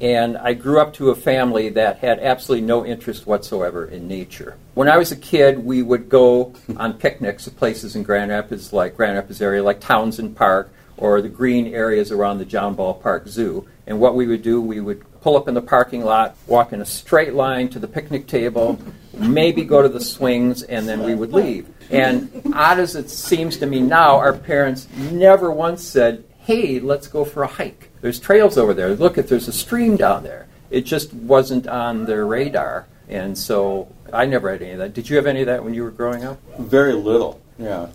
and 0.00 0.36
I 0.36 0.52
grew 0.54 0.78
up 0.78 0.92
to 0.94 1.10
a 1.10 1.14
family 1.14 1.70
that 1.70 1.98
had 1.98 2.20
absolutely 2.20 2.66
no 2.66 2.84
interest 2.84 3.26
whatsoever 3.26 3.86
in 3.86 4.06
nature. 4.06 4.56
When 4.74 4.88
I 4.88 4.98
was 4.98 5.10
a 5.10 5.16
kid, 5.16 5.64
we 5.64 5.82
would 5.82 6.08
go 6.08 6.52
on 6.76 6.94
picnics 6.94 7.44
to 7.44 7.50
places 7.50 7.96
in 7.96 8.02
Grand 8.02 8.30
Rapids, 8.30 8.72
like 8.72 8.96
Grand 8.96 9.16
Rapids 9.16 9.40
area, 9.40 9.62
like 9.62 9.80
Townsend 9.80 10.36
Park 10.36 10.72
or 10.98 11.22
the 11.22 11.28
green 11.28 11.68
areas 11.68 12.12
around 12.12 12.38
the 12.38 12.44
John 12.44 12.74
Ball 12.74 12.94
Park 12.94 13.26
Zoo. 13.26 13.66
And 13.86 13.98
what 13.98 14.14
we 14.14 14.26
would 14.26 14.42
do, 14.42 14.60
we 14.60 14.80
would 14.80 15.02
pull 15.20 15.36
up 15.36 15.48
in 15.48 15.54
the 15.54 15.62
parking 15.62 16.04
lot, 16.04 16.36
walk 16.46 16.72
in 16.72 16.80
a 16.80 16.84
straight 16.84 17.34
line 17.34 17.68
to 17.70 17.78
the 17.78 17.88
picnic 17.88 18.26
table, 18.26 18.78
maybe 19.12 19.64
go 19.64 19.82
to 19.82 19.88
the 19.88 20.00
swings, 20.00 20.62
and 20.62 20.88
then 20.88 21.02
we 21.02 21.14
would 21.14 21.32
leave. 21.32 21.68
And 21.90 22.52
odd 22.54 22.78
as 22.78 22.94
it 22.96 23.10
seems 23.10 23.56
to 23.58 23.66
me 23.66 23.80
now, 23.80 24.16
our 24.16 24.32
parents 24.32 24.88
never 25.10 25.50
once 25.50 25.82
said, 25.82 26.24
hey, 26.38 26.80
let's 26.80 27.06
go 27.06 27.24
for 27.24 27.42
a 27.42 27.46
hike. 27.46 27.90
There's 28.00 28.18
trails 28.18 28.58
over 28.58 28.74
there. 28.74 28.94
Look, 28.94 29.18
if 29.18 29.28
there's 29.28 29.48
a 29.48 29.52
stream 29.52 29.96
down 29.96 30.22
there. 30.22 30.48
It 30.70 30.82
just 30.82 31.12
wasn't 31.12 31.66
on 31.66 32.06
their 32.06 32.26
radar. 32.26 32.86
And 33.08 33.36
so 33.36 33.94
I 34.12 34.24
never 34.24 34.50
had 34.50 34.62
any 34.62 34.72
of 34.72 34.78
that. 34.78 34.94
Did 34.94 35.10
you 35.10 35.16
have 35.16 35.26
any 35.26 35.40
of 35.40 35.46
that 35.46 35.62
when 35.62 35.74
you 35.74 35.82
were 35.82 35.90
growing 35.90 36.24
up? 36.24 36.40
Very 36.58 36.94
little. 36.94 37.40
Yeah, 37.58 37.88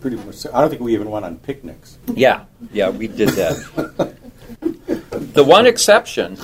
pretty 0.00 0.16
much. 0.16 0.46
I 0.46 0.60
don't 0.60 0.70
think 0.70 0.80
we 0.80 0.94
even 0.94 1.10
went 1.10 1.24
on 1.24 1.36
picnics. 1.38 1.98
Yeah, 2.14 2.46
yeah, 2.72 2.88
we 2.88 3.06
did 3.06 3.28
that. 3.30 4.16
the 5.34 5.44
one 5.44 5.66
exception, 5.66 6.38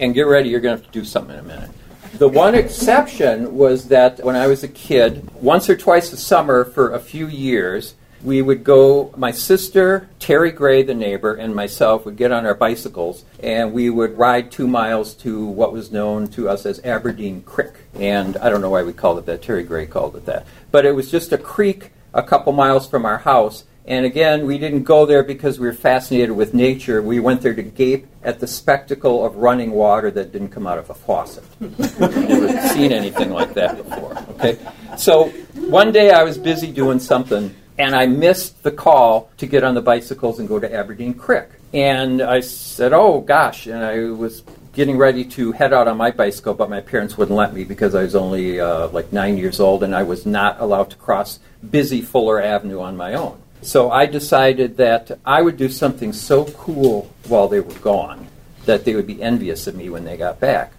and 0.00 0.14
get 0.14 0.22
ready, 0.22 0.48
you're 0.48 0.60
going 0.60 0.76
to 0.76 0.82
have 0.82 0.92
to 0.92 0.98
do 0.98 1.04
something 1.04 1.34
in 1.34 1.44
a 1.44 1.46
minute. 1.46 1.70
The 2.14 2.28
one 2.28 2.54
exception 2.54 3.56
was 3.56 3.88
that 3.88 4.24
when 4.24 4.36
I 4.36 4.46
was 4.46 4.64
a 4.64 4.68
kid, 4.68 5.30
once 5.34 5.68
or 5.68 5.76
twice 5.76 6.12
a 6.12 6.16
summer 6.16 6.64
for 6.64 6.92
a 6.92 6.98
few 6.98 7.26
years, 7.26 7.94
we 8.22 8.40
would 8.40 8.62
go, 8.64 9.12
my 9.16 9.32
sister, 9.32 10.08
Terry 10.18 10.52
Gray, 10.52 10.82
the 10.82 10.94
neighbor, 10.94 11.34
and 11.34 11.54
myself 11.54 12.04
would 12.04 12.16
get 12.16 12.30
on 12.32 12.46
our 12.46 12.54
bicycles 12.54 13.24
and 13.40 13.72
we 13.72 13.90
would 13.90 14.16
ride 14.16 14.50
two 14.50 14.68
miles 14.68 15.14
to 15.14 15.44
what 15.44 15.72
was 15.72 15.90
known 15.90 16.28
to 16.28 16.48
us 16.48 16.64
as 16.64 16.80
Aberdeen 16.84 17.42
Creek. 17.42 17.72
And 17.94 18.36
I 18.36 18.48
don't 18.48 18.60
know 18.60 18.70
why 18.70 18.84
we 18.84 18.92
called 18.92 19.18
it 19.18 19.26
that, 19.26 19.42
Terry 19.42 19.64
Gray 19.64 19.86
called 19.86 20.14
it 20.14 20.26
that. 20.26 20.46
But 20.70 20.86
it 20.86 20.94
was 20.94 21.10
just 21.10 21.32
a 21.32 21.38
creek 21.38 21.90
a 22.14 22.22
couple 22.22 22.52
miles 22.52 22.86
from 22.88 23.04
our 23.04 23.18
house. 23.18 23.64
And 23.84 24.06
again, 24.06 24.46
we 24.46 24.58
didn't 24.58 24.84
go 24.84 25.06
there 25.06 25.24
because 25.24 25.58
we 25.58 25.66
were 25.66 25.72
fascinated 25.72 26.30
with 26.30 26.54
nature. 26.54 27.02
We 27.02 27.18
went 27.18 27.42
there 27.42 27.54
to 27.54 27.62
gape 27.62 28.06
at 28.22 28.38
the 28.38 28.46
spectacle 28.46 29.24
of 29.24 29.36
running 29.36 29.72
water 29.72 30.10
that 30.12 30.30
didn't 30.30 30.50
come 30.50 30.68
out 30.68 30.78
of 30.78 30.88
a 30.88 30.94
faucet. 30.94 31.44
Never 31.60 32.68
seen 32.68 32.92
anything 32.92 33.30
like 33.30 33.54
that 33.54 33.76
before. 33.76 34.16
Okay, 34.34 34.58
so 34.96 35.30
one 35.54 35.90
day 35.90 36.12
I 36.12 36.22
was 36.22 36.38
busy 36.38 36.70
doing 36.70 37.00
something, 37.00 37.52
and 37.76 37.96
I 37.96 38.06
missed 38.06 38.62
the 38.62 38.70
call 38.70 39.30
to 39.38 39.46
get 39.46 39.64
on 39.64 39.74
the 39.74 39.82
bicycles 39.82 40.38
and 40.38 40.48
go 40.48 40.60
to 40.60 40.72
Aberdeen 40.72 41.14
Creek. 41.14 41.48
And 41.74 42.22
I 42.22 42.38
said, 42.40 42.92
"Oh 42.92 43.20
gosh!" 43.20 43.66
And 43.66 43.82
I 43.82 44.10
was 44.10 44.44
getting 44.74 44.96
ready 44.96 45.24
to 45.24 45.50
head 45.52 45.72
out 45.72 45.88
on 45.88 45.96
my 45.96 46.12
bicycle, 46.12 46.54
but 46.54 46.70
my 46.70 46.80
parents 46.80 47.18
wouldn't 47.18 47.36
let 47.36 47.52
me 47.52 47.64
because 47.64 47.96
I 47.96 48.04
was 48.04 48.14
only 48.14 48.60
uh, 48.60 48.88
like 48.88 49.12
nine 49.12 49.36
years 49.38 49.58
old, 49.58 49.82
and 49.82 49.92
I 49.92 50.04
was 50.04 50.24
not 50.24 50.60
allowed 50.60 50.90
to 50.90 50.96
cross 50.96 51.40
busy 51.68 52.00
Fuller 52.00 52.40
Avenue 52.40 52.80
on 52.80 52.96
my 52.96 53.14
own. 53.14 53.41
So 53.62 53.90
I 53.90 54.06
decided 54.06 54.76
that 54.78 55.18
I 55.24 55.40
would 55.40 55.56
do 55.56 55.68
something 55.68 56.12
so 56.12 56.44
cool 56.44 57.12
while 57.28 57.48
they 57.48 57.60
were 57.60 57.74
gone 57.74 58.26
that 58.66 58.84
they 58.84 58.94
would 58.94 59.06
be 59.06 59.22
envious 59.22 59.66
of 59.66 59.74
me 59.74 59.88
when 59.88 60.04
they 60.04 60.16
got 60.16 60.40
back. 60.40 60.72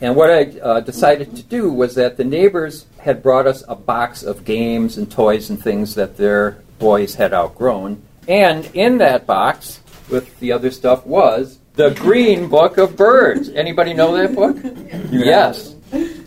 And 0.00 0.16
what 0.16 0.30
I 0.30 0.58
uh, 0.60 0.80
decided 0.80 1.34
to 1.36 1.42
do 1.42 1.72
was 1.72 1.94
that 1.94 2.16
the 2.16 2.24
neighbors 2.24 2.86
had 2.98 3.22
brought 3.22 3.46
us 3.46 3.62
a 3.68 3.74
box 3.74 4.22
of 4.22 4.44
games 4.44 4.98
and 4.98 5.10
toys 5.10 5.50
and 5.50 5.62
things 5.62 5.94
that 5.94 6.16
their 6.16 6.62
boys 6.78 7.14
had 7.14 7.32
outgrown. 7.32 8.02
And 8.28 8.66
in 8.74 8.98
that 8.98 9.26
box, 9.26 9.80
with 10.10 10.38
the 10.40 10.52
other 10.52 10.70
stuff, 10.70 11.06
was 11.06 11.58
the 11.74 11.90
Green 11.90 12.48
Book 12.48 12.78
of 12.78 12.96
Birds. 12.96 13.48
Anybody 13.50 13.94
know 13.94 14.16
that 14.16 14.34
book? 14.34 14.56
yes. 15.10 15.73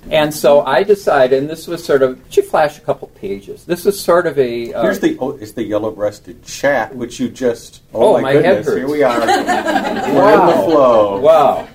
And 0.09 0.33
so 0.33 0.61
I 0.65 0.83
decided, 0.83 1.37
and 1.39 1.49
this 1.49 1.67
was 1.67 1.83
sort 1.83 2.01
of, 2.01 2.19
she 2.29 2.41
flash 2.41 2.77
a 2.77 2.81
couple 2.81 3.09
pages. 3.09 3.65
This 3.65 3.85
is 3.85 3.99
sort 3.99 4.25
of 4.25 4.39
a. 4.39 4.73
Uh, 4.73 4.81
Here's 4.83 4.99
the 4.99 5.17
oh, 5.19 5.31
it's 5.31 5.51
the 5.51 5.63
yellow-breasted 5.63 6.43
chat, 6.45 6.95
which 6.95 7.19
you 7.19 7.29
just. 7.29 7.81
Oh, 7.93 8.09
Oh, 8.09 8.13
my 8.13 8.21
my, 8.21 8.31
head 8.33 8.41
goodness! 8.43 8.65
hurts. 8.67 8.77
Here 8.77 8.89
we 8.89 9.03
are. 9.03 9.19
We're 9.27 10.05
in 10.07 10.15
Wow. 10.15 10.47
the 10.47 10.53
flow. 10.63 11.19
Wow. 11.19 11.67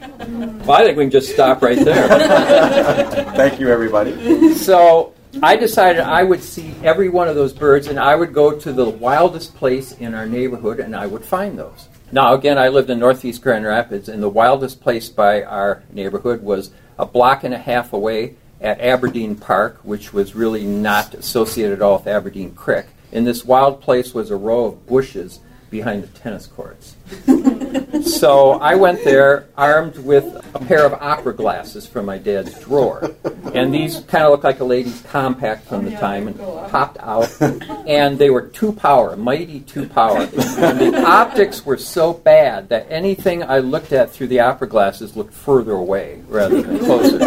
Well, 0.67 0.73
I 0.73 0.85
think 0.85 0.97
we 0.97 1.05
can 1.05 1.11
just 1.11 1.33
stop 1.33 1.61
right 1.63 1.79
there. 1.79 2.09
Thank 3.37 3.61
you, 3.61 3.69
everybody. 3.69 4.55
so 4.55 5.13
I 5.43 5.57
decided 5.57 6.01
I 6.03 6.23
would 6.23 6.43
see 6.43 6.75
every 6.83 7.09
one 7.09 7.29
of 7.29 7.35
those 7.35 7.53
birds 7.53 7.87
and 7.87 7.99
I 7.99 8.15
would 8.15 8.33
go 8.33 8.53
to 8.59 8.73
the 8.73 8.89
wildest 8.89 9.55
place 9.57 9.93
in 9.93 10.15
our 10.15 10.27
neighborhood 10.27 10.79
and 10.81 10.95
I 10.95 11.07
would 11.07 11.25
find 11.25 11.59
those. 11.59 11.89
Now, 12.15 12.35
again, 12.35 12.59
I 12.59 12.69
lived 12.69 12.91
in 12.91 12.99
northeast 12.99 13.41
Grand 13.41 13.65
Rapids, 13.65 14.07
and 14.07 14.23
the 14.23 14.29
wildest 14.29 14.83
place 14.83 15.09
by 15.09 15.43
our 15.43 15.83
neighborhood 15.91 16.43
was 16.43 16.71
a 16.99 17.07
block 17.07 17.43
and 17.43 17.55
a 17.55 17.59
half 17.59 17.95
away 17.95 18.35
at 18.61 18.83
Aberdeen 18.83 19.35
Park, 19.35 19.81
which 19.83 20.13
was 20.13 20.35
really 20.35 20.67
not 20.67 21.15
associated 21.15 21.79
at 21.79 21.83
all 21.83 21.97
with 21.97 22.07
Aberdeen 22.07 22.55
Creek. 22.55 22.85
And 23.13 23.27
this 23.27 23.47
wild 23.47 23.81
place 23.81 24.13
was 24.13 24.31
a 24.31 24.37
row 24.37 24.67
of 24.67 24.87
bushes 24.87 25.41
behind 25.73 26.05
the 26.05 26.19
tennis 26.19 26.47
courts. 26.47 26.95
So 28.05 28.53
I 28.53 28.75
went 28.75 29.03
there 29.03 29.47
armed 29.57 29.97
with 29.97 30.25
a 30.55 30.59
pair 30.59 30.85
of 30.85 30.93
opera 30.93 31.35
glasses 31.35 31.87
from 31.87 32.07
my 32.07 32.19
dad's 32.19 32.61
drawer. 32.61 33.11
And 33.55 33.73
these 33.73 34.01
kind 34.01 34.25
of 34.25 34.31
looked 34.31 34.45
like 34.45 34.61
a 34.61 34.65
lady's 34.65 35.01
compact 35.03 35.67
from 35.67 35.87
the 35.87 35.93
time 35.93 36.29
and 36.29 36.39
popped 36.39 36.99
out. 37.01 37.35
And 37.89 38.19
they 38.19 38.29
were 38.31 38.43
two 38.43 38.73
power, 38.73 39.17
mighty 39.17 39.61
two 39.61 39.89
power. 39.89 40.21
And 40.21 40.79
the 40.79 41.03
optics 41.05 41.65
were 41.65 41.79
so 41.79 42.13
bad 42.13 42.69
that 42.69 42.87
anything 42.91 43.43
I 43.43 43.59
looked 43.59 43.93
at 43.93 44.11
through 44.11 44.29
the 44.29 44.41
opera 44.41 44.69
glasses 44.69 45.17
looked 45.17 45.33
further 45.35 45.73
away 45.73 46.21
rather 46.29 46.61
than 46.61 46.79
closer. 46.81 47.19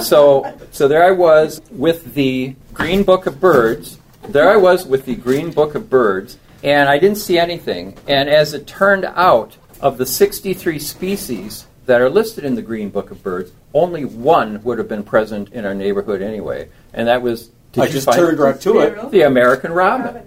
So, 0.00 0.56
so 0.70 0.86
there 0.86 1.04
I 1.04 1.10
was 1.10 1.60
with 1.72 2.14
the 2.14 2.54
Green 2.72 3.02
Book 3.02 3.26
of 3.26 3.40
Birds. 3.40 3.98
There 4.28 4.48
I 4.48 4.56
was 4.56 4.86
with 4.86 5.06
the 5.06 5.16
Green 5.16 5.50
Book 5.50 5.74
of 5.74 5.90
Birds, 5.90 6.38
and 6.62 6.88
I 6.88 6.98
didn't 6.98 7.18
see 7.18 7.38
anything. 7.38 7.96
And 8.06 8.28
as 8.28 8.54
it 8.54 8.66
turned 8.66 9.04
out, 9.04 9.56
of 9.80 9.98
the 9.98 10.06
63 10.06 10.78
species 10.78 11.66
that 11.86 12.00
are 12.00 12.10
listed 12.10 12.44
in 12.44 12.54
the 12.54 12.62
Green 12.62 12.90
Book 12.90 13.10
of 13.10 13.22
Birds, 13.22 13.52
only 13.74 14.04
one 14.04 14.62
would 14.62 14.78
have 14.78 14.88
been 14.88 15.02
present 15.02 15.50
in 15.52 15.64
our 15.64 15.74
neighborhood 15.74 16.22
anyway, 16.22 16.68
and 16.92 17.08
that 17.08 17.22
was. 17.22 17.50
did 17.72 17.82
I 17.82 17.86
you 17.86 17.92
just 17.92 18.06
find 18.06 18.18
turned 18.18 18.38
right 18.38 18.60
to 18.60 18.80
it. 18.80 19.10
The 19.10 19.22
American 19.22 19.72
robin. 19.72 20.22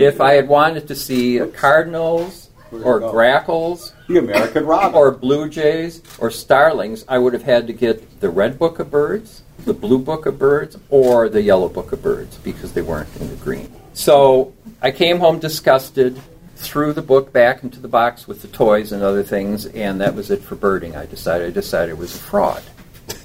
If 0.00 0.20
I 0.20 0.32
had 0.32 0.48
wanted 0.48 0.88
to 0.88 0.94
see 0.94 1.38
cardinals 1.54 2.48
or 2.72 2.98
grackles 3.00 3.92
The 4.08 4.18
American 4.18 4.64
robin. 4.64 4.94
or 4.94 5.10
blue 5.10 5.48
jays 5.48 6.02
or 6.18 6.30
starlings, 6.30 7.04
I 7.06 7.18
would 7.18 7.34
have 7.34 7.42
had 7.42 7.66
to 7.66 7.72
get 7.72 8.20
the 8.20 8.30
Red 8.30 8.58
Book 8.58 8.78
of 8.78 8.90
Birds, 8.90 9.42
the 9.66 9.74
Blue 9.74 9.98
Book 9.98 10.24
of 10.26 10.38
Birds, 10.38 10.78
or 10.88 11.28
the 11.28 11.42
Yellow 11.42 11.68
Book 11.68 11.92
of 11.92 12.02
Birds 12.02 12.38
because 12.38 12.72
they 12.72 12.82
weren't 12.82 13.14
in 13.20 13.28
the 13.28 13.36
green. 13.36 13.70
So 13.94 14.52
I 14.82 14.90
came 14.90 15.18
home 15.18 15.38
disgusted, 15.38 16.20
threw 16.56 16.92
the 16.92 17.02
book 17.02 17.32
back 17.32 17.62
into 17.62 17.80
the 17.80 17.88
box 17.88 18.28
with 18.28 18.42
the 18.42 18.48
toys 18.48 18.92
and 18.92 19.02
other 19.02 19.22
things, 19.22 19.66
and 19.66 20.00
that 20.00 20.14
was 20.14 20.30
it 20.30 20.42
for 20.42 20.54
birding. 20.54 20.94
I 20.94 21.06
decided 21.06 21.48
I 21.48 21.50
decided 21.50 21.92
it 21.92 21.98
was 21.98 22.14
a 22.14 22.18
fraud. 22.18 22.62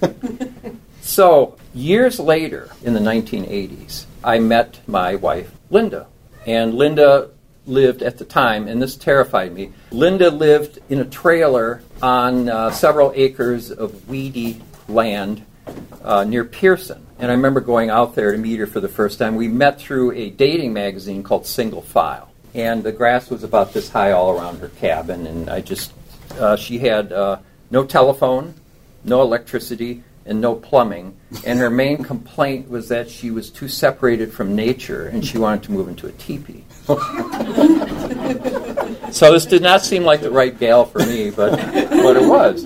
So, 1.09 1.57
years 1.73 2.19
later, 2.19 2.69
in 2.83 2.93
the 2.93 2.99
1980s, 2.99 4.05
I 4.23 4.37
met 4.37 4.79
my 4.85 5.15
wife, 5.15 5.51
Linda. 5.71 6.05
And 6.45 6.75
Linda 6.75 7.31
lived 7.65 8.03
at 8.03 8.19
the 8.19 8.25
time, 8.25 8.67
and 8.67 8.79
this 8.79 8.95
terrified 8.95 9.51
me. 9.51 9.71
Linda 9.91 10.29
lived 10.29 10.77
in 10.87 10.99
a 10.99 11.05
trailer 11.05 11.81
on 12.03 12.47
uh, 12.47 12.69
several 12.69 13.11
acres 13.15 13.71
of 13.71 14.07
weedy 14.07 14.61
land 14.87 15.43
uh, 16.03 16.25
near 16.25 16.45
Pierson. 16.45 17.03
And 17.19 17.29
I 17.29 17.35
remember 17.35 17.59
going 17.59 17.89
out 17.89 18.15
there 18.15 18.31
to 18.31 18.37
meet 18.37 18.59
her 18.59 18.65
for 18.65 18.79
the 18.79 18.87
first 18.87 19.19
time. 19.19 19.35
We 19.35 19.49
met 19.49 19.79
through 19.79 20.13
a 20.13 20.29
dating 20.29 20.71
magazine 20.71 21.21
called 21.21 21.45
Single 21.45 21.81
File. 21.81 22.31
And 22.55 22.81
the 22.81 22.93
grass 22.93 23.29
was 23.29 23.43
about 23.43 23.73
this 23.73 23.89
high 23.89 24.13
all 24.13 24.31
around 24.31 24.59
her 24.59 24.69
cabin. 24.69 25.27
And 25.27 25.49
I 25.49 25.59
just, 25.59 25.91
uh, 26.39 26.55
she 26.55 26.79
had 26.79 27.11
uh, 27.11 27.39
no 27.71 27.85
telephone, 27.85 28.53
no 29.03 29.21
electricity, 29.21 30.01
and 30.25 30.39
no 30.39 30.55
plumbing. 30.55 31.17
And 31.45 31.59
her 31.59 31.69
main 31.69 32.03
complaint 32.03 32.69
was 32.69 32.87
that 32.87 33.09
she 33.09 33.31
was 33.31 33.49
too 33.49 33.67
separated 33.67 34.31
from 34.31 34.55
nature 34.55 35.07
and 35.07 35.25
she 35.25 35.37
wanted 35.37 35.63
to 35.63 35.73
move 35.73 35.89
into 35.89 36.07
a 36.07 36.13
teepee. 36.13 36.63
so 39.11 39.33
this 39.33 39.45
did 39.45 39.61
not 39.61 39.81
seem 39.81 40.03
like 40.03 40.21
the 40.21 40.31
right 40.31 40.57
gal 40.57 40.85
for 40.85 40.99
me, 40.99 41.31
but, 41.31 41.57
but 41.57 42.15
it 42.15 42.27
was. 42.27 42.65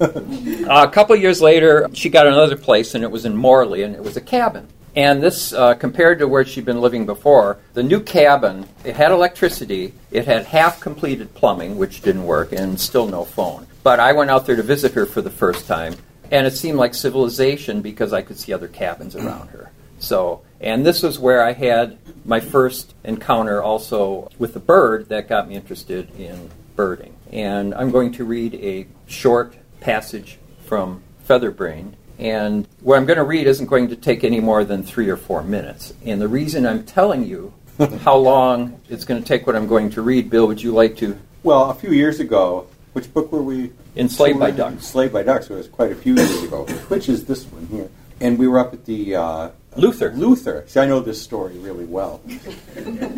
Uh, 0.70 0.86
a 0.86 0.90
couple 0.90 1.16
years 1.16 1.42
later, 1.42 1.88
she 1.94 2.08
got 2.08 2.28
another 2.28 2.56
place, 2.56 2.94
and 2.94 3.02
it 3.02 3.10
was 3.10 3.24
in 3.24 3.34
Morley, 3.34 3.82
and 3.82 3.96
it 3.96 4.04
was 4.04 4.16
a 4.16 4.20
cabin. 4.20 4.68
And 4.94 5.20
this, 5.20 5.52
uh, 5.52 5.74
compared 5.74 6.20
to 6.20 6.28
where 6.28 6.44
she'd 6.44 6.64
been 6.64 6.80
living 6.80 7.06
before, 7.06 7.58
the 7.74 7.82
new 7.82 8.00
cabin, 8.00 8.68
it 8.84 8.94
had 8.94 9.10
electricity, 9.10 9.92
it 10.12 10.26
had 10.26 10.46
half 10.46 10.78
completed 10.78 11.34
plumbing, 11.34 11.76
which 11.76 12.02
didn't 12.02 12.24
work, 12.24 12.52
and 12.52 12.78
still 12.78 13.08
no 13.08 13.24
phone. 13.24 13.66
But 13.82 13.98
I 13.98 14.12
went 14.12 14.30
out 14.30 14.46
there 14.46 14.54
to 14.54 14.62
visit 14.62 14.92
her 14.92 15.06
for 15.06 15.22
the 15.22 15.30
first 15.30 15.66
time, 15.66 15.96
and 16.30 16.46
it 16.46 16.56
seemed 16.56 16.78
like 16.78 16.94
civilization 16.94 17.82
because 17.82 18.12
I 18.12 18.22
could 18.22 18.38
see 18.38 18.52
other 18.52 18.68
cabins 18.68 19.16
around 19.16 19.48
her. 19.48 19.72
So, 19.98 20.42
and 20.60 20.84
this 20.86 21.02
was 21.02 21.18
where 21.18 21.42
I 21.42 21.52
had 21.52 21.98
my 22.24 22.40
first 22.40 22.94
encounter 23.04 23.62
also 23.62 24.30
with 24.38 24.54
a 24.56 24.60
bird 24.60 25.08
that 25.08 25.28
got 25.28 25.48
me 25.48 25.56
interested 25.56 26.14
in 26.18 26.50
birding. 26.76 27.14
And 27.32 27.74
I'm 27.74 27.90
going 27.90 28.12
to 28.12 28.24
read 28.24 28.54
a 28.54 28.86
short 29.06 29.54
passage 29.80 30.38
from 30.64 31.02
Featherbrain. 31.28 31.94
And 32.18 32.68
what 32.82 32.98
I'm 32.98 33.06
going 33.06 33.16
to 33.16 33.24
read 33.24 33.46
isn't 33.46 33.66
going 33.66 33.88
to 33.88 33.96
take 33.96 34.24
any 34.24 34.40
more 34.40 34.64
than 34.64 34.82
three 34.82 35.08
or 35.08 35.16
four 35.16 35.42
minutes. 35.42 35.94
And 36.04 36.20
the 36.20 36.28
reason 36.28 36.66
I'm 36.66 36.84
telling 36.84 37.24
you 37.24 37.54
how 38.02 38.16
long 38.16 38.80
it's 38.88 39.04
going 39.04 39.22
to 39.22 39.26
take 39.26 39.46
what 39.46 39.56
I'm 39.56 39.66
going 39.66 39.90
to 39.90 40.02
read, 40.02 40.28
Bill, 40.28 40.46
would 40.46 40.62
you 40.62 40.72
like 40.72 40.96
to? 40.98 41.18
Well, 41.42 41.70
a 41.70 41.74
few 41.74 41.92
years 41.92 42.20
ago, 42.20 42.66
which 42.92 43.12
book 43.14 43.32
were 43.32 43.42
we? 43.42 43.72
Enslaved 43.96 44.38
by 44.38 44.50
Ducks. 44.50 44.74
Enslaved 44.74 45.12
by 45.12 45.22
Ducks. 45.22 45.48
It 45.48 45.54
was 45.54 45.68
quite 45.68 45.92
a 45.92 45.94
few 45.94 46.14
years 46.14 46.42
ago. 46.42 46.64
Which 46.88 47.08
is 47.08 47.24
this 47.24 47.44
one 47.46 47.66
here? 47.66 47.88
And 48.20 48.38
we 48.38 48.48
were 48.48 48.58
up 48.58 48.74
at 48.74 48.84
the 48.84 49.16
uh, 49.16 49.50
Luther. 49.76 50.12
Luther. 50.12 50.64
See, 50.66 50.80
I 50.80 50.86
know 50.86 51.00
this 51.00 51.22
story 51.22 51.56
really 51.58 51.84
well. 51.84 52.20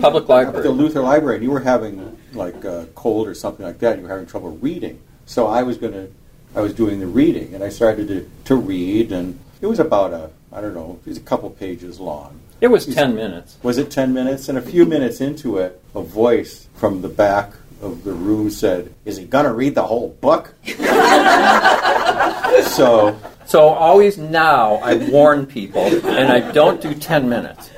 Public 0.01 0.25
At 0.25 0.29
Library. 0.29 0.63
the 0.63 0.71
Luther 0.71 1.01
Library, 1.01 1.37
and 1.37 1.45
you 1.45 1.51
were 1.51 1.61
having 1.61 2.17
like 2.35 2.65
a 2.65 2.89
cold 2.95 3.27
or 3.27 3.35
something 3.35 3.65
like 3.67 3.79
that. 3.81 3.95
And 3.95 4.03
you 4.03 4.07
were 4.07 4.13
having 4.13 4.27
trouble 4.27 4.51
reading. 4.59 5.01
So 5.27 5.47
I 5.47 5.63
was 5.63 5.79
going 5.79 5.93
to, 5.95 6.09
I 6.55 6.61
was 6.61 6.75
doing 6.75 7.01
the 7.01 7.07
reading, 7.07 7.55
and 7.55 7.65
I 7.65 7.71
started 7.71 8.09
to, 8.09 8.31
to 8.45 8.57
read, 8.57 9.13
and 9.13 9.39
it 9.61 9.67
was 9.67 9.81
about 9.81 10.13
a, 10.13 10.31
I 10.53 10.61
don't 10.61 10.75
know, 10.75 10.99
it 11.05 11.09
was 11.09 11.17
a 11.17 11.23
couple 11.23 11.49
pages 11.51 11.99
long. 11.99 12.39
It 12.61 12.69
was 12.69 12.87
10 12.87 13.15
minutes. 13.17 13.57
Was 13.63 13.79
it 13.79 13.91
10 13.91 14.13
minutes? 14.13 14.49
And 14.49 14.57
a 14.57 14.63
few 14.63 14.85
minutes 14.85 15.21
into 15.21 15.59
it, 15.59 15.83
a 15.95 16.03
voice 16.03 16.69
from 16.75 17.03
the 17.03 17.09
back 17.09 17.53
of 17.81 18.05
the 18.05 18.13
room 18.13 18.51
said, 18.51 18.95
Is 19.05 19.17
he 19.17 19.25
going 19.25 19.47
to 19.47 19.53
read 19.53 19.75
the 19.75 19.83
whole 19.83 20.11
book? 20.21 20.55
so, 22.69 23.19
So 23.47 23.69
always 23.69 24.17
now 24.19 24.75
I 24.77 24.95
warn 25.11 25.47
people, 25.47 25.83
and 25.83 26.33
I 26.33 26.53
don't 26.53 26.81
do 26.81 26.95
10 26.95 27.29
minutes. 27.29 27.71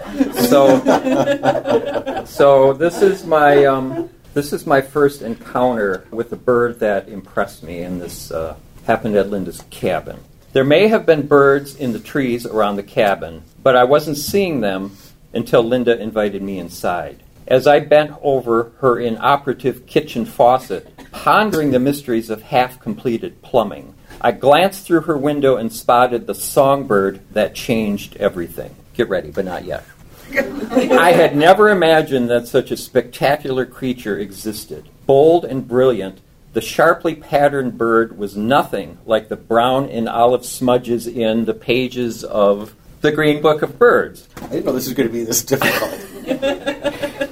So, 0.48 2.24
so 2.26 2.74
this 2.74 3.00
is 3.00 3.24
my 3.24 3.64
um, 3.64 4.10
this 4.34 4.52
is 4.52 4.66
my 4.66 4.80
first 4.80 5.22
encounter 5.22 6.06
with 6.10 6.32
a 6.32 6.36
bird 6.36 6.80
that 6.80 7.08
impressed 7.08 7.62
me, 7.62 7.82
and 7.82 8.00
this 8.00 8.30
uh, 8.30 8.56
happened 8.84 9.16
at 9.16 9.30
Linda's 9.30 9.62
cabin. 9.70 10.18
There 10.52 10.64
may 10.64 10.88
have 10.88 11.06
been 11.06 11.26
birds 11.26 11.76
in 11.76 11.92
the 11.92 12.00
trees 12.00 12.44
around 12.44 12.76
the 12.76 12.82
cabin, 12.82 13.42
but 13.62 13.76
I 13.76 13.84
wasn't 13.84 14.18
seeing 14.18 14.60
them 14.60 14.96
until 15.32 15.62
Linda 15.62 15.98
invited 16.00 16.42
me 16.42 16.58
inside. 16.58 17.22
As 17.46 17.66
I 17.66 17.80
bent 17.80 18.12
over 18.22 18.72
her 18.80 18.98
inoperative 18.98 19.86
kitchen 19.86 20.24
faucet, 20.24 20.88
pondering 21.12 21.70
the 21.70 21.78
mysteries 21.78 22.30
of 22.30 22.42
half 22.42 22.80
completed 22.80 23.40
plumbing, 23.42 23.94
I 24.20 24.32
glanced 24.32 24.86
through 24.86 25.02
her 25.02 25.18
window 25.18 25.56
and 25.56 25.72
spotted 25.72 26.26
the 26.26 26.34
songbird 26.34 27.20
that 27.32 27.54
changed 27.54 28.16
everything. 28.16 28.74
Get 28.94 29.08
ready, 29.08 29.30
but 29.30 29.44
not 29.44 29.64
yet. 29.64 29.84
I 30.32 31.12
had 31.12 31.36
never 31.36 31.70
imagined 31.70 32.30
that 32.30 32.48
such 32.48 32.70
a 32.70 32.76
spectacular 32.76 33.66
creature 33.66 34.18
existed. 34.18 34.88
Bold 35.06 35.44
and 35.44 35.66
brilliant, 35.66 36.20
the 36.52 36.60
sharply 36.60 37.14
patterned 37.14 37.76
bird 37.76 38.16
was 38.16 38.36
nothing 38.36 38.98
like 39.06 39.28
the 39.28 39.36
brown 39.36 39.88
and 39.88 40.08
olive 40.08 40.44
smudges 40.44 41.06
in 41.06 41.44
the 41.44 41.54
pages 41.54 42.24
of 42.24 42.74
the 43.00 43.12
Green 43.12 43.42
Book 43.42 43.62
of 43.62 43.78
Birds. 43.78 44.28
I 44.36 44.46
didn't 44.46 44.66
know 44.66 44.72
this 44.72 44.86
was 44.86 44.94
going 44.94 45.08
to 45.08 45.12
be 45.12 45.24
this 45.24 45.42
difficult. 45.42 46.00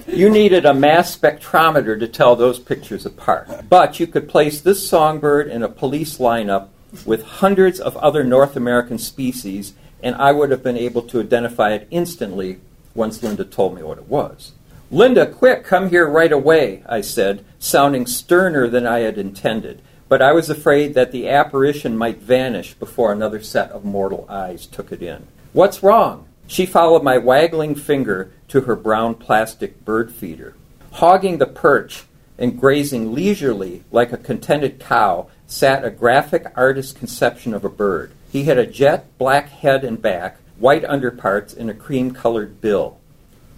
You 0.09 0.29
needed 0.29 0.67
a 0.67 0.75
mass 0.75 1.17
spectrometer 1.17 1.99
to 1.99 2.07
tell 2.07 2.37
those 2.37 2.59
pictures 2.59 3.07
apart. 3.07 3.49
But 3.71 3.99
you 3.99 4.07
could 4.07 4.29
place 4.29 4.61
this 4.61 4.87
songbird 4.87 5.49
in 5.49 5.63
a 5.63 5.69
police 5.69 6.19
lineup 6.19 6.69
with 7.07 7.25
hundreds 7.25 7.81
of 7.81 7.97
other 7.97 8.23
North 8.23 8.55
American 8.55 8.99
species, 8.99 9.73
and 10.03 10.15
I 10.17 10.33
would 10.33 10.51
have 10.51 10.63
been 10.63 10.77
able 10.77 11.01
to 11.03 11.21
identify 11.21 11.73
it 11.73 11.89
instantly 11.91 12.61
once 12.95 13.23
Linda 13.23 13.45
told 13.45 13.75
me 13.75 13.83
what 13.83 13.99
it 13.99 14.09
was. 14.09 14.53
Linda, 14.91 15.27
quick, 15.27 15.65
come 15.65 15.89
here 15.89 16.07
right 16.07 16.33
away, 16.33 16.83
I 16.87 17.01
said, 17.01 17.45
sounding 17.59 18.07
sterner 18.07 18.69
than 18.69 18.87
I 18.87 19.01
had 19.01 19.17
intended. 19.17 19.81
But 20.09 20.21
I 20.21 20.33
was 20.33 20.51
afraid 20.51 20.93
that 20.93 21.13
the 21.13 21.31
apparition 21.31 21.97
might 21.97 22.19
vanish 22.19 22.75
before 22.75 23.13
another 23.13 23.41
set 23.41 23.71
of 23.71 23.87
mortal 23.87 24.27
eyes 24.29 24.67
took 24.67 24.93
it 24.93 25.01
in. 25.01 25.27
What's 25.55 25.83
wrong? 25.83 26.29
She 26.47 26.67
followed 26.67 27.03
my 27.03 27.17
waggling 27.17 27.75
finger 27.75 28.31
to 28.49 28.61
her 28.63 28.77
brown 28.77 29.15
plastic 29.15 29.83
bird 29.87 30.13
feeder. 30.13 30.55
Hogging 30.91 31.39
the 31.39 31.47
perch 31.47 32.05
and 32.37 32.61
grazing 32.61 33.15
leisurely 33.15 33.85
like 33.91 34.13
a 34.13 34.19
contented 34.19 34.79
cow 34.79 35.29
sat 35.47 35.85
a 35.85 35.91
graphic 35.91 36.45
artist's 36.55 36.93
conception 36.93 37.55
of 37.55 37.65
a 37.65 37.71
bird. 37.71 38.13
He 38.31 38.45
had 38.45 38.59
a 38.59 38.67
jet 38.67 39.07
black 39.17 39.49
head 39.49 39.85
and 39.85 40.03
back, 40.03 40.37
white 40.63 40.85
underparts, 40.85 41.53
and 41.53 41.69
a 41.69 41.75
cream 41.75 42.13
colored 42.13 42.61
bill. 42.61 42.97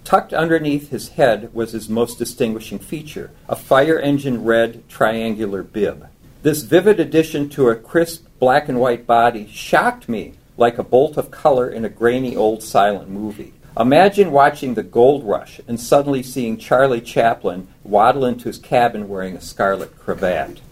Tucked 0.05 0.33
underneath 0.33 0.89
his 0.89 1.11
head 1.11 1.53
was 1.53 1.73
his 1.73 1.87
most 1.87 2.19
distinguishing 2.19 2.79
feature 2.79 3.31
a 3.47 3.55
fire 3.55 3.99
engine 3.99 4.43
red 4.43 4.89
triangular 4.89 5.63
bib. 5.63 6.09
This 6.43 6.63
vivid 6.63 6.99
addition 6.99 7.51
to 7.51 7.69
a 7.69 7.77
crisp 7.77 8.27
black 8.39 8.71
and 8.71 8.81
white 8.81 9.07
body 9.07 9.47
shocked 9.49 10.09
me 10.09 10.33
like 10.57 10.79
a 10.79 10.83
bolt 10.83 11.19
of 11.19 11.31
color 11.31 11.69
in 11.69 11.85
a 11.85 11.91
grainy 11.91 12.35
old 12.37 12.63
silent 12.63 13.11
movie. 13.11 13.53
Imagine 13.79 14.31
watching 14.31 14.73
the 14.73 14.83
gold 14.83 15.25
rush 15.25 15.61
and 15.69 15.79
suddenly 15.79 16.23
seeing 16.23 16.57
Charlie 16.57 17.03
Chaplin 17.03 17.69
waddle 17.83 18.25
into 18.25 18.45
his 18.45 18.57
cabin 18.57 19.11
wearing 19.11 19.37
a 19.37 19.43
scarlet 19.43 19.99
cravat. 19.99 20.63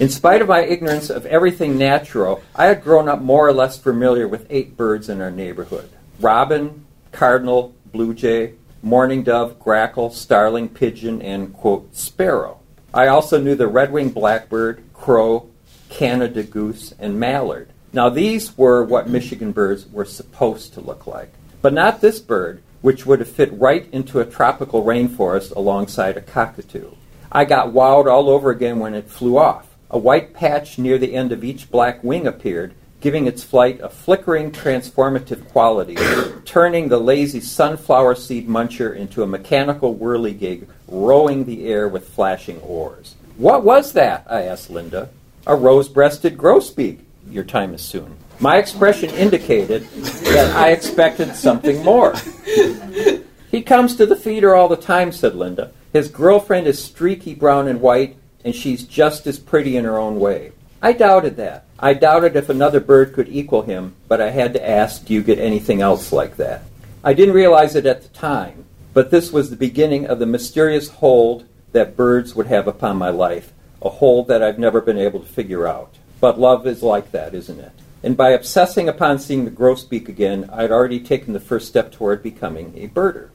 In 0.00 0.08
spite 0.08 0.40
of 0.40 0.48
my 0.48 0.62
ignorance 0.62 1.10
of 1.10 1.26
everything 1.26 1.76
natural, 1.76 2.42
I 2.56 2.64
had 2.68 2.82
grown 2.82 3.06
up 3.06 3.20
more 3.20 3.46
or 3.46 3.52
less 3.52 3.76
familiar 3.76 4.26
with 4.26 4.46
eight 4.48 4.74
birds 4.74 5.10
in 5.10 5.20
our 5.20 5.30
neighborhood 5.30 5.90
robin, 6.18 6.86
cardinal, 7.12 7.74
blue 7.92 8.14
jay, 8.14 8.54
mourning 8.82 9.22
dove, 9.24 9.58
grackle, 9.58 10.08
starling, 10.08 10.70
pigeon, 10.70 11.20
and, 11.20 11.52
quote, 11.52 11.94
sparrow. 11.94 12.60
I 12.94 13.08
also 13.08 13.38
knew 13.38 13.54
the 13.54 13.68
red 13.68 13.92
winged 13.92 14.14
blackbird, 14.14 14.82
crow, 14.94 15.50
Canada 15.90 16.44
goose, 16.44 16.94
and 16.98 17.20
mallard. 17.20 17.68
Now, 17.92 18.08
these 18.08 18.56
were 18.56 18.82
what 18.82 19.10
Michigan 19.10 19.52
birds 19.52 19.86
were 19.86 20.06
supposed 20.06 20.72
to 20.74 20.80
look 20.80 21.06
like. 21.06 21.34
But 21.60 21.74
not 21.74 22.00
this 22.00 22.20
bird, 22.20 22.62
which 22.80 23.04
would 23.04 23.20
have 23.20 23.28
fit 23.28 23.52
right 23.52 23.86
into 23.92 24.20
a 24.20 24.24
tropical 24.24 24.82
rainforest 24.82 25.54
alongside 25.54 26.16
a 26.16 26.22
cockatoo. 26.22 26.92
I 27.30 27.44
got 27.44 27.74
wowed 27.74 28.10
all 28.10 28.30
over 28.30 28.50
again 28.50 28.78
when 28.78 28.94
it 28.94 29.10
flew 29.10 29.36
off. 29.36 29.69
A 29.90 29.98
white 29.98 30.32
patch 30.32 30.78
near 30.78 30.98
the 30.98 31.14
end 31.14 31.32
of 31.32 31.42
each 31.42 31.70
black 31.70 32.04
wing 32.04 32.26
appeared, 32.26 32.74
giving 33.00 33.26
its 33.26 33.42
flight 33.42 33.80
a 33.82 33.88
flickering, 33.88 34.52
transformative 34.52 35.48
quality, 35.48 35.96
turning 36.44 36.88
the 36.88 36.98
lazy 36.98 37.40
sunflower 37.40 38.14
seed 38.14 38.46
muncher 38.46 38.94
into 38.94 39.22
a 39.22 39.26
mechanical 39.26 39.94
whirligig, 39.96 40.66
rowing 40.86 41.44
the 41.44 41.66
air 41.66 41.88
with 41.88 42.08
flashing 42.08 42.60
oars. 42.60 43.16
What 43.36 43.64
was 43.64 43.92
that? 43.94 44.26
I 44.28 44.42
asked 44.42 44.70
Linda. 44.70 45.08
A 45.46 45.56
rose 45.56 45.88
breasted 45.88 46.36
grosbeak. 46.36 47.00
Your 47.28 47.44
time 47.44 47.74
is 47.74 47.82
soon. 47.82 48.16
My 48.38 48.58
expression 48.58 49.10
indicated 49.10 49.88
that 49.88 50.54
I 50.54 50.70
expected 50.70 51.34
something 51.34 51.82
more. 51.82 52.14
He 53.50 53.62
comes 53.62 53.96
to 53.96 54.06
the 54.06 54.16
feeder 54.16 54.54
all 54.54 54.68
the 54.68 54.76
time, 54.76 55.10
said 55.10 55.34
Linda. 55.34 55.72
His 55.92 56.08
girlfriend 56.08 56.66
is 56.66 56.82
streaky 56.82 57.34
brown 57.34 57.66
and 57.66 57.80
white, 57.80 58.16
and 58.44 58.54
she's 58.54 58.84
just 58.84 59.26
as 59.26 59.38
pretty 59.38 59.76
in 59.76 59.84
her 59.84 59.98
own 59.98 60.18
way. 60.18 60.52
I 60.82 60.92
doubted 60.92 61.36
that. 61.36 61.66
I 61.78 61.94
doubted 61.94 62.36
if 62.36 62.48
another 62.48 62.80
bird 62.80 63.12
could 63.12 63.28
equal 63.28 63.62
him, 63.62 63.94
but 64.08 64.20
I 64.20 64.30
had 64.30 64.54
to 64.54 64.68
ask, 64.68 65.04
Do 65.04 65.14
you 65.14 65.22
get 65.22 65.38
anything 65.38 65.80
else 65.80 66.12
like 66.12 66.36
that? 66.36 66.62
I 67.04 67.14
didn't 67.14 67.34
realize 67.34 67.76
it 67.76 67.86
at 67.86 68.02
the 68.02 68.08
time, 68.08 68.64
but 68.92 69.10
this 69.10 69.32
was 69.32 69.50
the 69.50 69.56
beginning 69.56 70.06
of 70.06 70.18
the 70.18 70.26
mysterious 70.26 70.88
hold 70.88 71.46
that 71.72 71.96
birds 71.96 72.34
would 72.34 72.46
have 72.46 72.66
upon 72.66 72.96
my 72.96 73.10
life, 73.10 73.52
a 73.82 73.88
hold 73.88 74.28
that 74.28 74.42
I've 74.42 74.58
never 74.58 74.80
been 74.80 74.98
able 74.98 75.20
to 75.20 75.26
figure 75.26 75.66
out. 75.66 75.94
But 76.20 76.40
love 76.40 76.66
is 76.66 76.82
like 76.82 77.12
that, 77.12 77.34
isn't 77.34 77.60
it? 77.60 77.72
And 78.02 78.16
by 78.16 78.30
obsessing 78.30 78.88
upon 78.88 79.18
seeing 79.18 79.44
the 79.44 79.50
grosbeak 79.50 80.08
again, 80.08 80.48
I'd 80.52 80.70
already 80.70 81.00
taken 81.00 81.32
the 81.32 81.40
first 81.40 81.68
step 81.68 81.92
toward 81.92 82.22
becoming 82.22 82.72
a 82.76 82.88
birder. 82.88 83.30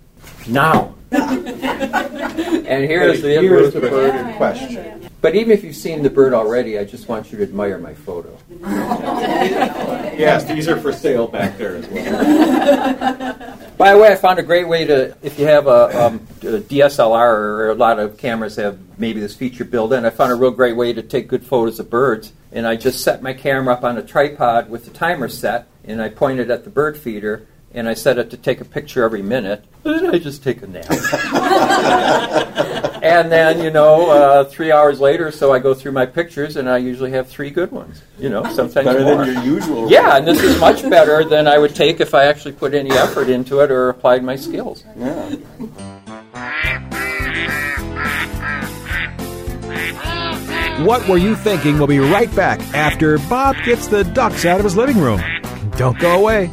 Now. 0.47 0.95
and 1.11 2.85
here's 2.85 3.21
the 3.21 3.29
Here's 3.39 3.73
the 3.73 3.79
bird. 3.79 3.91
bird 3.91 4.15
in 4.27 4.35
question. 4.35 5.09
But 5.21 5.33
even 5.35 5.51
if 5.51 5.63
you've 5.63 5.75
seen 5.75 6.03
the 6.03 6.09
bird 6.09 6.33
already, 6.33 6.77
I 6.77 6.83
just 6.83 7.07
want 7.07 7.31
you 7.31 7.37
to 7.39 7.43
admire 7.43 7.77
my 7.79 7.93
photo. 7.93 8.37
Yes, 10.17 10.45
these 10.45 10.69
are 10.69 10.77
for 10.77 10.93
sale 10.93 11.27
back 11.27 11.57
there 11.57 11.75
as 11.75 11.87
well. 11.89 13.67
By 13.77 13.93
the 13.93 13.99
way, 13.99 14.07
I 14.07 14.15
found 14.15 14.39
a 14.39 14.43
great 14.43 14.65
way 14.65 14.85
to, 14.85 15.13
if 15.21 15.37
you 15.37 15.45
have 15.45 15.67
a, 15.67 16.05
um, 16.05 16.15
a 16.41 16.61
DSLR 16.61 17.33
or 17.33 17.69
a 17.71 17.73
lot 17.75 17.99
of 17.99 18.17
cameras 18.17 18.55
have 18.55 18.79
maybe 18.97 19.19
this 19.19 19.35
feature 19.35 19.65
built 19.65 19.91
in, 19.91 20.05
I 20.05 20.11
found 20.11 20.31
a 20.31 20.35
real 20.35 20.51
great 20.51 20.77
way 20.77 20.93
to 20.93 21.01
take 21.01 21.27
good 21.27 21.45
photos 21.45 21.81
of 21.81 21.89
birds. 21.89 22.31
And 22.53 22.65
I 22.65 22.77
just 22.77 23.03
set 23.03 23.21
my 23.21 23.33
camera 23.33 23.73
up 23.73 23.83
on 23.83 23.97
a 23.97 24.03
tripod 24.03 24.69
with 24.69 24.85
the 24.85 24.91
timer 24.91 25.27
set, 25.27 25.67
and 25.83 26.01
I 26.01 26.07
pointed 26.07 26.49
at 26.49 26.63
the 26.63 26.69
bird 26.69 26.97
feeder, 26.97 27.45
and 27.75 27.89
I 27.89 27.93
set 27.93 28.17
it 28.17 28.29
to 28.31 28.37
take 28.37 28.61
a 28.61 28.65
picture 28.65 29.03
every 29.03 29.21
minute. 29.21 29.65
And 29.83 29.99
then 29.99 30.15
I 30.15 30.17
just 30.17 30.43
take 30.43 30.61
a 30.61 30.67
nap. 30.67 30.89
and 33.03 33.29
then, 33.29 33.61
you 33.61 33.69
know, 33.69 34.09
uh, 34.09 34.45
three 34.45 34.71
hours 34.71 35.01
later, 35.01 35.29
so 35.29 35.51
I 35.51 35.59
go 35.59 35.73
through 35.73 35.91
my 35.91 36.05
pictures, 36.05 36.55
and 36.55 36.69
I 36.69 36.77
usually 36.77 37.11
have 37.11 37.27
three 37.27 37.49
good 37.49 37.71
ones. 37.71 38.01
You 38.17 38.29
know, 38.29 38.43
sometimes 38.45 38.85
Better 38.85 39.01
more. 39.01 39.25
than 39.25 39.35
your 39.35 39.43
usual. 39.43 39.91
Yeah, 39.91 40.15
and 40.15 40.25
this 40.25 40.41
is 40.41 40.57
much 40.59 40.89
better 40.89 41.25
than 41.25 41.49
I 41.49 41.57
would 41.57 41.75
take 41.75 41.99
if 41.99 42.15
I 42.15 42.25
actually 42.25 42.53
put 42.53 42.73
any 42.73 42.91
effort 42.91 43.29
into 43.29 43.59
it 43.59 43.69
or 43.69 43.89
applied 43.89 44.23
my 44.23 44.37
skills. 44.37 44.85
Yeah. 44.97 45.35
What 50.85 51.07
Were 51.09 51.17
You 51.17 51.35
Thinking? 51.35 51.77
We'll 51.77 51.87
be 51.87 51.99
right 51.99 52.33
back 52.35 52.59
after 52.73 53.17
Bob 53.17 53.55
gets 53.65 53.87
the 53.87 54.03
ducks 54.03 54.45
out 54.45 54.59
of 54.59 54.63
his 54.63 54.77
living 54.77 54.97
room. 54.97 55.21
Don't 55.77 55.97
go 55.99 56.19
away. 56.19 56.49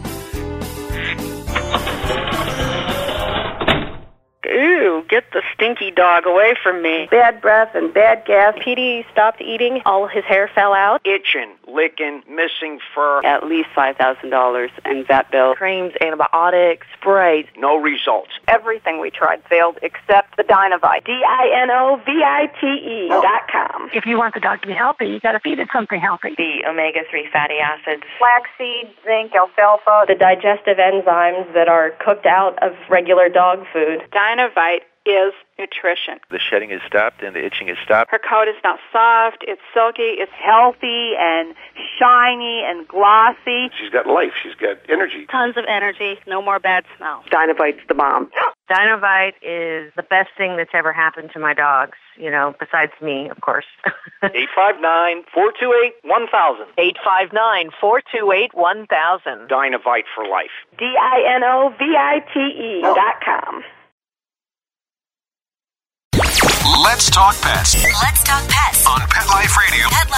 Get 5.13 5.31
the 5.33 5.43
stinky 5.53 5.91
dog 5.91 6.27
away 6.27 6.55
from 6.63 6.83
me. 6.83 7.07
Bad 7.11 7.43
breath 7.43 7.75
and 7.75 7.93
bad 7.93 8.25
gas. 8.25 8.55
Petey 8.65 9.05
stopped 9.13 9.43
eating. 9.43 9.83
All 9.85 10.09
his 10.09 10.25
hair 10.25 10.51
fell 10.55 10.73
out. 10.73 11.03
Itching, 11.05 11.53
licking, 11.69 12.23
missing 12.27 12.79
fur. 12.95 13.21
At 13.23 13.45
least 13.45 13.69
$5,000 13.77 14.69
in 14.87 15.05
vet 15.05 15.31
bill. 15.31 15.55
Creams, 15.55 15.93
antibiotics, 16.01 16.87
sprays. 16.99 17.45
No 17.59 17.77
results. 17.77 18.31
Everything 18.49 19.01
we 19.01 19.11
tried 19.11 19.43
failed 19.51 19.79
except 19.83 20.39
the 20.39 20.45
Dinovite. 20.45 21.05
D-I-N-O-V-I-T-E 21.05 23.09
dot 23.09 23.43
com. 23.53 23.91
If 23.93 24.07
you 24.07 24.17
want 24.17 24.33
the 24.33 24.41
dog 24.41 24.63
to 24.63 24.67
be 24.67 24.73
healthy, 24.73 25.09
you 25.09 25.21
got 25.21 25.33
to 25.33 25.41
feed 25.41 25.59
it 25.59 25.69
something 25.75 26.01
healthy. 26.01 26.35
The 26.39 26.65
omega-3 26.67 27.31
fatty 27.31 27.59
acids. 27.59 28.03
Flaxseed, 28.17 28.95
zinc, 29.05 29.35
alfalfa. 29.35 30.07
The 30.09 30.15
digestive 30.15 30.79
enzymes 30.79 31.53
that 31.53 31.69
are 31.69 31.91
cooked 32.01 32.25
out 32.25 32.59
of 32.63 32.73
regular 32.89 33.29
dog 33.29 33.67
food. 33.75 34.01
Dinovite 34.11 34.85
is 35.07 35.33
nutrition. 35.59 36.19
The 36.31 36.39
shedding 36.39 36.71
is 36.71 36.81
stopped 36.87 37.23
and 37.23 37.35
the 37.35 37.45
itching 37.45 37.69
is 37.69 37.77
stopped. 37.85 38.11
Her 38.11 38.19
coat 38.19 38.49
is 38.49 38.57
now 38.65 38.79
soft, 38.93 39.45
it's 39.47 39.61
silky, 39.75 40.17
it's 40.23 40.33
healthy 40.33 41.13
and 41.19 41.55
shiny 41.99 42.63
and 42.65 42.87
glossy. 42.89 43.71
She's 43.79 43.91
got 43.91 44.07
life. 44.07 44.33
She's 44.43 44.55
got 44.55 44.79
energy. 44.89 45.27
Tons 45.31 45.57
of 45.57 45.65
energy. 45.69 46.19
No 46.27 46.41
more 46.43 46.59
bad 46.59 46.85
smell. 46.97 47.23
Dinovite's 47.31 47.81
the 47.89 47.95
bomb. 47.95 48.31
Dinovite 48.71 49.35
is 49.43 49.93
the 49.97 50.03
best 50.03 50.31
thing 50.39 50.57
that's 50.57 50.71
ever 50.73 50.93
happened 50.93 51.31
to 51.35 51.39
my 51.39 51.53
dogs, 51.53 51.99
you 52.17 52.31
know, 52.31 52.55
besides 52.59 52.93
me, 53.03 53.29
of 53.29 53.41
course. 53.41 53.67
859 54.23 55.25
428 55.35 55.95
1000. 56.05 56.67
859 56.79 57.71
428 57.81 58.55
1000. 58.55 59.49
Dinovite 59.49 60.05
for 60.15 60.27
life. 60.27 60.51
D-I-N-O-V-I-T-E 60.79 62.81
dot 62.83 63.21
com. 63.25 63.63
Let's 66.83 67.11
talk 67.11 67.39
pets 67.41 67.75
Let's 67.75 68.23
talk 68.25 68.43
pets 68.49 68.87
on 68.87 69.01
Pet 69.09 69.27
Life 69.29 69.57
Radio. 69.57 69.87
Pet 69.89 70.11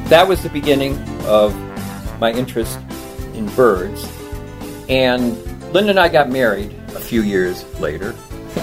That 0.08 0.26
was 0.26 0.42
the 0.42 0.48
beginning 0.48 0.98
of 1.26 1.54
my 2.18 2.32
interest 2.32 2.80
in 3.34 3.46
birds. 3.54 4.10
And 4.88 5.36
Linda 5.72 5.90
and 5.90 6.00
I 6.00 6.08
got 6.08 6.30
married 6.30 6.72
a 6.94 7.00
few 7.00 7.22
years 7.22 7.64
later. 7.80 8.14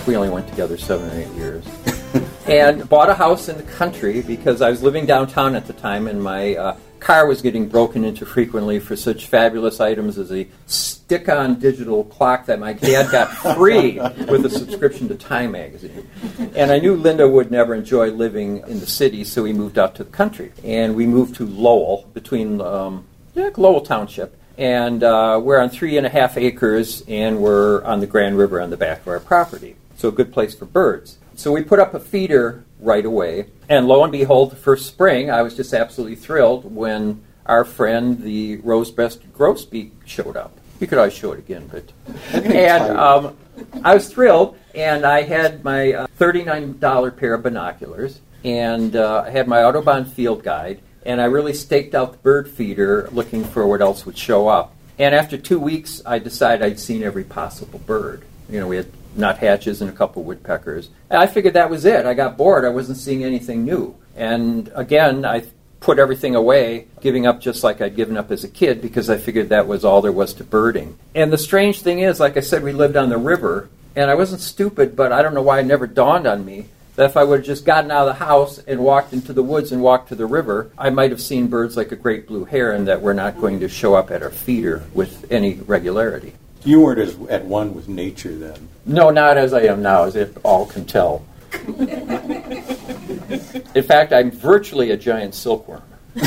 We 0.07 0.15
only 0.15 0.29
went 0.29 0.47
together 0.47 0.77
seven 0.77 1.09
or 1.11 1.21
eight 1.21 1.35
years. 1.35 1.65
and 2.47 2.87
bought 2.89 3.09
a 3.09 3.13
house 3.13 3.49
in 3.49 3.57
the 3.57 3.63
country 3.63 4.21
because 4.21 4.61
I 4.61 4.69
was 4.69 4.81
living 4.81 5.05
downtown 5.05 5.55
at 5.55 5.67
the 5.67 5.73
time 5.73 6.07
and 6.07 6.21
my 6.21 6.55
uh, 6.55 6.77
car 6.99 7.27
was 7.27 7.41
getting 7.41 7.67
broken 7.67 8.03
into 8.03 8.25
frequently 8.25 8.79
for 8.79 8.95
such 8.95 9.27
fabulous 9.27 9.79
items 9.79 10.17
as 10.17 10.31
a 10.31 10.47
stick 10.65 11.29
on 11.29 11.59
digital 11.59 12.05
clock 12.05 12.45
that 12.45 12.59
my 12.59 12.73
dad 12.73 13.11
got 13.11 13.25
free 13.55 13.99
with 14.29 14.45
a 14.45 14.49
subscription 14.49 15.07
to 15.09 15.15
Time 15.15 15.51
magazine. 15.51 16.07
And 16.55 16.71
I 16.71 16.79
knew 16.79 16.95
Linda 16.95 17.27
would 17.27 17.51
never 17.51 17.75
enjoy 17.75 18.11
living 18.11 18.59
in 18.67 18.79
the 18.79 18.87
city, 18.87 19.23
so 19.25 19.43
we 19.43 19.53
moved 19.53 19.77
out 19.77 19.95
to 19.95 20.03
the 20.03 20.11
country. 20.11 20.51
And 20.63 20.95
we 20.95 21.05
moved 21.05 21.35
to 21.35 21.45
Lowell, 21.45 22.09
between 22.13 22.61
um, 22.61 23.05
yeah, 23.35 23.49
Lowell 23.57 23.81
Township 23.81 24.37
and 24.57 25.03
uh, 25.03 25.39
we're 25.43 25.59
on 25.59 25.69
three 25.69 25.97
and 25.97 26.05
a 26.05 26.09
half 26.09 26.37
acres, 26.37 27.03
and 27.07 27.39
we're 27.39 27.83
on 27.83 27.99
the 27.99 28.07
Grand 28.07 28.37
River 28.37 28.61
on 28.61 28.69
the 28.69 28.77
back 28.77 29.01
of 29.01 29.07
our 29.07 29.19
property. 29.19 29.75
So 29.97 30.09
a 30.09 30.11
good 30.11 30.33
place 30.33 30.53
for 30.53 30.65
birds. 30.65 31.17
So 31.35 31.51
we 31.51 31.63
put 31.63 31.79
up 31.79 31.93
a 31.93 31.99
feeder 31.99 32.63
right 32.79 33.05
away, 33.05 33.47
and 33.69 33.87
lo 33.87 34.03
and 34.03 34.11
behold, 34.11 34.51
the 34.51 34.55
first 34.55 34.85
spring, 34.85 35.31
I 35.31 35.41
was 35.41 35.55
just 35.55 35.73
absolutely 35.73 36.15
thrilled 36.15 36.75
when 36.75 37.23
our 37.45 37.65
friend, 37.65 38.21
the 38.21 38.57
rose-breasted 38.57 39.33
grosbeak, 39.33 39.91
showed 40.05 40.37
up. 40.37 40.57
You 40.79 40.87
could 40.87 40.97
always 40.97 41.13
show 41.13 41.31
it 41.31 41.39
again, 41.39 41.69
but 41.71 41.91
and 42.33 42.97
um, 42.97 43.37
I 43.83 43.93
was 43.93 44.09
thrilled, 44.09 44.57
and 44.75 45.05
I 45.05 45.21
had 45.21 45.63
my 45.63 45.93
uh, 45.93 46.07
thirty-nine 46.17 46.79
dollar 46.79 47.11
pair 47.11 47.33
of 47.33 47.43
binoculars, 47.43 48.19
and 48.43 48.95
uh, 48.95 49.23
I 49.25 49.29
had 49.29 49.47
my 49.47 49.63
Audubon 49.63 50.05
field 50.05 50.43
guide 50.43 50.81
and 51.05 51.21
I 51.21 51.25
really 51.25 51.53
staked 51.53 51.95
out 51.95 52.11
the 52.11 52.17
bird 52.19 52.49
feeder 52.49 53.09
looking 53.11 53.43
for 53.43 53.67
what 53.67 53.81
else 53.81 54.05
would 54.05 54.17
show 54.17 54.47
up. 54.47 54.75
And 54.97 55.15
after 55.15 55.37
two 55.37 55.59
weeks, 55.59 56.01
I 56.05 56.19
decided 56.19 56.65
I'd 56.65 56.79
seen 56.79 57.03
every 57.03 57.23
possible 57.23 57.79
bird. 57.79 58.23
You 58.49 58.59
know, 58.59 58.67
we 58.67 58.77
had 58.77 58.87
nuthatches 59.15 59.81
and 59.81 59.89
a 59.89 59.93
couple 59.93 60.23
woodpeckers. 60.23 60.89
And 61.09 61.21
I 61.21 61.27
figured 61.27 61.55
that 61.55 61.69
was 61.69 61.85
it. 61.85 62.05
I 62.05 62.13
got 62.13 62.37
bored. 62.37 62.65
I 62.65 62.69
wasn't 62.69 62.97
seeing 62.97 63.23
anything 63.23 63.65
new. 63.65 63.95
And 64.15 64.71
again, 64.75 65.25
I 65.25 65.45
put 65.79 65.99
everything 65.99 66.35
away, 66.35 66.87
giving 67.01 67.27
up 67.27 67.41
just 67.41 67.63
like 67.63 67.81
I'd 67.81 67.95
given 67.95 68.17
up 68.17 68.31
as 68.31 68.43
a 68.43 68.49
kid 68.49 68.81
because 68.81 69.09
I 69.09 69.17
figured 69.17 69.49
that 69.49 69.67
was 69.67 69.83
all 69.83 70.01
there 70.01 70.11
was 70.11 70.33
to 70.35 70.43
birding. 70.43 70.97
And 71.13 71.31
the 71.33 71.37
strange 71.37 71.81
thing 71.81 71.99
is, 71.99 72.19
like 72.19 72.37
I 72.37 72.39
said, 72.39 72.63
we 72.63 72.71
lived 72.71 72.95
on 72.95 73.09
the 73.09 73.17
river, 73.17 73.69
and 73.95 74.09
I 74.09 74.15
wasn't 74.15 74.41
stupid, 74.41 74.95
but 74.95 75.11
I 75.11 75.21
don't 75.21 75.33
know 75.33 75.41
why 75.41 75.59
it 75.59 75.65
never 75.65 75.85
dawned 75.87 76.25
on 76.25 76.45
me 76.45 76.67
that 76.95 77.05
if 77.05 77.17
I 77.17 77.23
would 77.23 77.39
have 77.39 77.45
just 77.45 77.65
gotten 77.65 77.91
out 77.91 78.07
of 78.07 78.17
the 78.17 78.25
house 78.25 78.59
and 78.59 78.79
walked 78.79 79.13
into 79.13 79.33
the 79.33 79.43
woods 79.43 79.71
and 79.71 79.81
walked 79.81 80.09
to 80.09 80.15
the 80.15 80.25
river, 80.25 80.71
I 80.77 80.89
might 80.89 81.11
have 81.11 81.21
seen 81.21 81.47
birds 81.47 81.75
like 81.75 81.91
a 81.91 81.95
great 81.95 82.27
blue 82.27 82.45
heron 82.45 82.85
that 82.85 83.01
were 83.01 83.13
not 83.13 83.39
going 83.39 83.59
to 83.61 83.69
show 83.69 83.95
up 83.95 84.11
at 84.11 84.21
our 84.21 84.29
feeder 84.29 84.83
with 84.93 85.31
any 85.31 85.55
regularity. 85.55 86.33
You 86.63 86.81
weren't 86.81 86.99
as 86.99 87.17
at 87.29 87.45
one 87.45 87.73
with 87.73 87.89
nature 87.89 88.35
then. 88.35 88.69
No, 88.85 89.09
not 89.09 89.37
as 89.37 89.53
I 89.53 89.63
am 89.63 89.81
now, 89.81 90.03
as 90.03 90.15
if 90.15 90.37
all 90.45 90.65
can 90.65 90.85
tell. 90.85 91.25
In 93.75 93.83
fact, 93.83 94.13
I'm 94.13 94.31
virtually 94.31 94.91
a 94.91 94.97
giant 94.97 95.35
silkworm. 95.35 95.81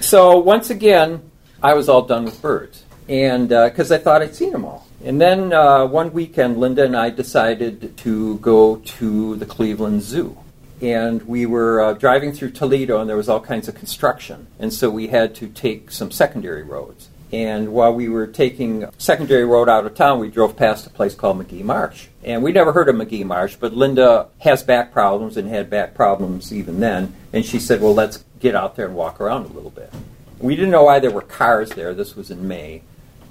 so 0.00 0.38
once 0.38 0.70
again, 0.70 1.30
I 1.62 1.74
was 1.74 1.88
all 1.88 2.02
done 2.02 2.24
with 2.24 2.42
birds, 2.42 2.82
and 3.08 3.48
because 3.48 3.92
uh, 3.92 3.94
I 3.94 3.98
thought 3.98 4.20
I'd 4.20 4.34
seen 4.34 4.50
them 4.52 4.64
all. 4.64 4.86
And 5.04 5.20
then 5.20 5.52
uh, 5.52 5.86
one 5.86 6.12
weekend, 6.12 6.58
Linda 6.58 6.84
and 6.84 6.96
I 6.96 7.10
decided 7.10 7.96
to 7.98 8.38
go 8.38 8.76
to 8.76 9.36
the 9.36 9.46
Cleveland 9.46 10.02
Zoo. 10.02 10.38
And 10.80 11.22
we 11.24 11.44
were 11.44 11.80
uh, 11.80 11.92
driving 11.94 12.32
through 12.32 12.52
Toledo, 12.52 13.00
and 13.00 13.08
there 13.08 13.16
was 13.16 13.28
all 13.28 13.40
kinds 13.40 13.66
of 13.66 13.74
construction. 13.74 14.46
And 14.60 14.72
so 14.72 14.90
we 14.90 15.08
had 15.08 15.34
to 15.36 15.48
take 15.48 15.90
some 15.90 16.10
secondary 16.12 16.62
roads. 16.62 17.08
And 17.32 17.72
while 17.72 17.94
we 17.94 18.08
were 18.08 18.26
taking 18.26 18.84
secondary 18.98 19.44
road 19.44 19.68
out 19.68 19.86
of 19.86 19.94
town, 19.94 20.20
we 20.20 20.28
drove 20.28 20.54
past 20.54 20.86
a 20.86 20.90
place 20.90 21.14
called 21.14 21.38
Magee 21.38 21.62
Marsh. 21.62 22.08
And 22.22 22.42
we 22.42 22.52
never 22.52 22.72
heard 22.72 22.88
of 22.88 22.94
Magee 22.94 23.24
Marsh, 23.24 23.56
but 23.56 23.72
Linda 23.72 24.28
has 24.38 24.62
back 24.62 24.92
problems 24.92 25.36
and 25.36 25.48
had 25.48 25.70
back 25.70 25.94
problems 25.94 26.52
even 26.52 26.78
then. 26.78 27.14
And 27.32 27.44
she 27.44 27.58
said, 27.58 27.80
Well, 27.80 27.94
let's 27.94 28.22
get 28.38 28.54
out 28.54 28.76
there 28.76 28.86
and 28.86 28.94
walk 28.94 29.20
around 29.20 29.46
a 29.46 29.52
little 29.52 29.70
bit. 29.70 29.90
We 30.38 30.56
didn't 30.56 30.72
know 30.72 30.84
why 30.84 30.98
there 30.98 31.10
were 31.10 31.22
cars 31.22 31.70
there. 31.70 31.94
This 31.94 32.14
was 32.14 32.30
in 32.30 32.46
May. 32.46 32.82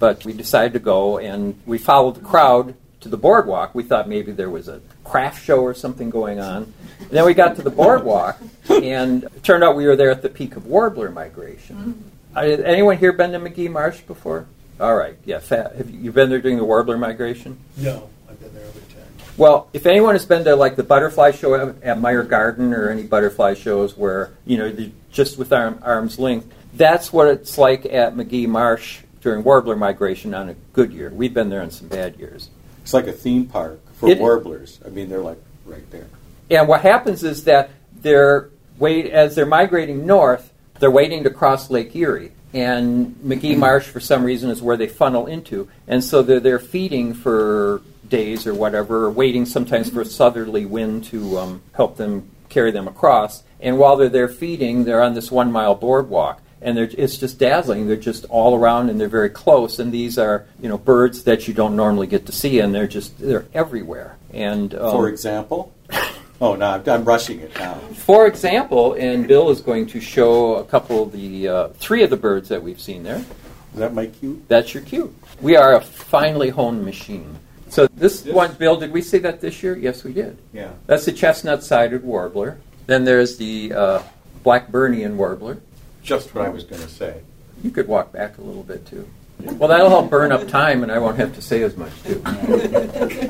But 0.02 0.26
we 0.26 0.34
decided 0.34 0.74
to 0.74 0.80
go, 0.80 1.20
and 1.20 1.62
we 1.68 1.78
followed 1.78 2.16
the 2.16 2.22
crowd 2.22 2.74
to 3.02 3.08
the 3.08 3.18
boardwalk. 3.18 3.76
We 3.76 3.84
thought 3.84 4.10
maybe 4.10 4.32
there 4.32 4.50
was 4.50 4.68
a 4.68 4.82
craft 5.04 5.46
show 5.46 5.62
or 5.62 5.76
something 5.76 6.10
going 6.10 6.40
on. 6.40 6.74
And 7.02 7.12
then 7.12 7.24
we 7.24 7.36
got 7.36 7.56
to 7.58 7.62
the 7.62 7.70
boardwalk, 7.70 8.42
and 8.68 9.26
it 9.26 9.44
turned 9.44 9.64
out 9.64 9.76
we 9.76 9.86
were 9.86 9.96
there 9.96 10.10
at 10.10 10.24
the 10.24 10.30
peak 10.30 10.56
of 10.56 10.66
warbler 10.66 11.12
migration. 11.12 12.04
Uh, 12.36 12.40
anyone 12.40 12.98
here 12.98 13.14
been 13.14 13.32
to 13.34 13.38
Magee 13.38 13.68
Marsh 13.68 14.00
before? 14.02 14.48
All 14.80 14.96
right, 14.96 15.20
yeah. 15.24 15.38
Fa- 15.38 15.72
have 15.78 15.92
you 15.92 16.00
you 16.00 16.12
been 16.12 16.32
there 16.32 16.42
during 16.42 16.58
the 16.58 16.66
warbler 16.66 16.98
migration? 16.98 17.60
No, 17.78 18.10
I've 18.28 18.40
been 18.40 18.56
there 18.56 18.66
every 18.66 18.82
time. 18.82 19.06
Well, 19.38 19.70
if 19.72 19.86
anyone 19.86 20.16
has 20.16 20.26
been 20.26 20.44
to 20.46 20.56
like 20.56 20.78
the 20.78 20.84
butterfly 20.84 21.30
show 21.30 21.54
at, 21.54 21.84
at 21.84 21.98
Meijer 22.00 22.28
Garden 22.28 22.74
or 22.74 22.90
any 22.90 23.04
butterfly 23.04 23.54
shows 23.54 23.96
where 23.96 24.32
you 24.48 24.58
know 24.58 24.92
just 25.12 25.38
with 25.38 25.54
arm, 25.54 25.78
arm's 25.84 26.18
length, 26.18 26.52
that's 26.74 27.14
what 27.14 27.28
it's 27.28 27.60
like 27.60 27.86
at 27.86 28.16
Magee 28.16 28.48
Marsh 28.48 29.02
during 29.21 29.43
warbler 29.43 29.75
migration 29.75 30.34
on 30.34 30.49
a 30.49 30.55
good 30.73 30.91
year. 30.91 31.10
We've 31.10 31.34
been 31.34 31.49
there 31.49 31.62
on 31.62 31.71
some 31.71 31.88
bad 31.88 32.17
years. 32.17 32.49
It's 32.81 32.93
like 32.93 33.07
a 33.07 33.12
theme 33.13 33.45
park 33.45 33.79
for 33.93 34.10
It- 34.10 34.19
warblers. 34.19 34.79
I 34.86 34.89
mean, 34.89 35.10
they're 35.10 35.21
like 35.21 35.41
right 35.65 35.89
there. 35.91 36.07
And 36.49 36.67
what 36.67 36.81
happens 36.81 37.23
is 37.23 37.45
that 37.45 37.69
they're 38.01 38.49
wait 38.77 39.05
as 39.12 39.36
they're 39.36 39.45
migrating 39.45 40.05
north, 40.05 40.51
they're 40.79 40.91
waiting 40.91 41.23
to 41.23 41.29
cross 41.29 41.69
Lake 41.69 41.95
Erie. 41.95 42.31
And 42.53 43.15
Magee 43.23 43.55
Marsh, 43.65 43.86
for 43.86 43.99
some 43.99 44.23
reason, 44.23 44.49
is 44.49 44.62
where 44.62 44.75
they 44.75 44.88
funnel 44.88 45.27
into. 45.27 45.69
And 45.88 46.03
so 46.03 46.23
they're, 46.23 46.39
they're 46.39 46.60
feeding 46.60 47.13
for 47.13 47.81
days 48.10 48.45
or 48.47 48.53
whatever, 48.53 49.05
or 49.05 49.12
waiting 49.12 49.45
sometimes 49.45 49.89
for 49.89 50.01
a 50.01 50.05
southerly 50.05 50.65
wind 50.65 51.05
to 51.05 51.38
um, 51.38 51.62
help 51.73 51.95
them 51.97 52.29
carry 52.49 52.71
them 52.71 52.88
across. 52.88 53.43
And 53.62 53.77
while 53.77 53.95
they're 53.95 54.10
there 54.10 54.27
feeding, 54.27 54.84
they're 54.84 55.03
on 55.03 55.13
this 55.13 55.31
one 55.31 55.51
mile 55.51 55.75
boardwalk. 55.75 56.41
And 56.62 56.78
they're, 56.78 56.89
it's 56.95 57.17
just 57.17 57.39
dazzling. 57.39 57.88
They're 57.88 57.95
just 57.95 58.26
all 58.30 58.56
around 58.56 58.89
and 58.89 59.00
they're 59.00 59.08
very 59.08 59.30
close. 59.30 59.80
And 59.80 59.91
these 59.91 60.17
are, 60.19 60.45
you 60.62 60.69
know, 60.69 60.78
birds 60.78 61.24
that 61.24 61.47
you 61.47 61.54
don't 61.54 61.76
normally 61.76 62.08
get 62.08 62.28
to 62.28 62.32
see, 62.32 62.60
and 62.60 62.74
they're 62.74 62.88
just 62.88 63.17
they're 63.19 63.45
everywhere. 63.54 64.17
And 64.34 64.74
um, 64.76 64.91
For 64.91 65.10
example? 65.10 65.74
Oh, 66.43 66.56
no, 66.56 66.65
I'm, 66.65 66.89
I'm 66.89 67.06
rushing 67.06 67.39
it 67.39 67.56
now. 67.60 67.76
for 67.93 68.26
example, 68.26 68.93
and 68.95 69.28
Bill 69.28 69.52
is 69.52 69.62
going 69.62 69.86
to 69.86 70.02
show 70.02 70.56
a 70.56 70.65
couple 70.65 71.04
of 71.04 71.12
the 71.12 71.47
uh, 71.47 71.67
three 71.76 72.02
of 72.02 72.10
the 72.10 72.17
birds 72.17 72.50
that 72.50 72.63
we've 72.63 72.82
seen 72.82 73.04
there. 73.04 73.17
Is 73.74 73.78
that 73.78 73.93
my 73.93 74.08
cue? 74.08 74.41
That's 74.47 74.74
your 74.74 74.82
cue. 74.82 75.13
We 75.39 75.56
are 75.56 75.76
a 75.76 75.82
finely 75.82 76.50
honed 76.50 76.84
machine. 76.84 77.38
So 77.69 77.86
this 77.93 78.26
one, 78.26 78.54
Bill, 78.56 78.76
did 78.76 78.91
we 78.91 79.04
see 79.04 79.19
that 79.19 79.39
this 79.39 79.62
year? 79.62 79.78
Yes, 79.78 80.04
we 80.04 80.13
did. 80.13 80.36
Yeah. 80.52 80.71
That's 80.88 81.06
the 81.06 81.12
chestnut-sided 81.12 82.04
warbler. 82.04 82.58
Then 82.88 83.06
there's 83.06 83.38
the 83.38 83.74
uh, 83.74 84.04
Blackburnian 84.43 85.17
warbler. 85.17 85.60
Just 86.04 86.34
what 86.34 86.46
I 86.46 86.50
was 86.50 86.64
going 86.64 86.82
to 86.82 86.90
say. 86.90 87.22
You 87.64 87.72
could 87.72 87.88
walk 87.88 88.12
back 88.12 88.38
a 88.38 88.42
little 88.42 88.64
bit 88.64 88.86
too. 88.86 89.08
Well, 89.40 89.70
that'll 89.70 89.90
help 89.90 90.10
burn 90.10 90.32
up 90.32 90.48
time, 90.48 90.84
and 90.84 90.92
I 90.92 91.00
won't 91.00 91.18
have 91.18 91.34
to 91.36 91.42
say 91.42 91.64
as 91.64 91.76
much 91.76 91.92
too. 92.04 92.22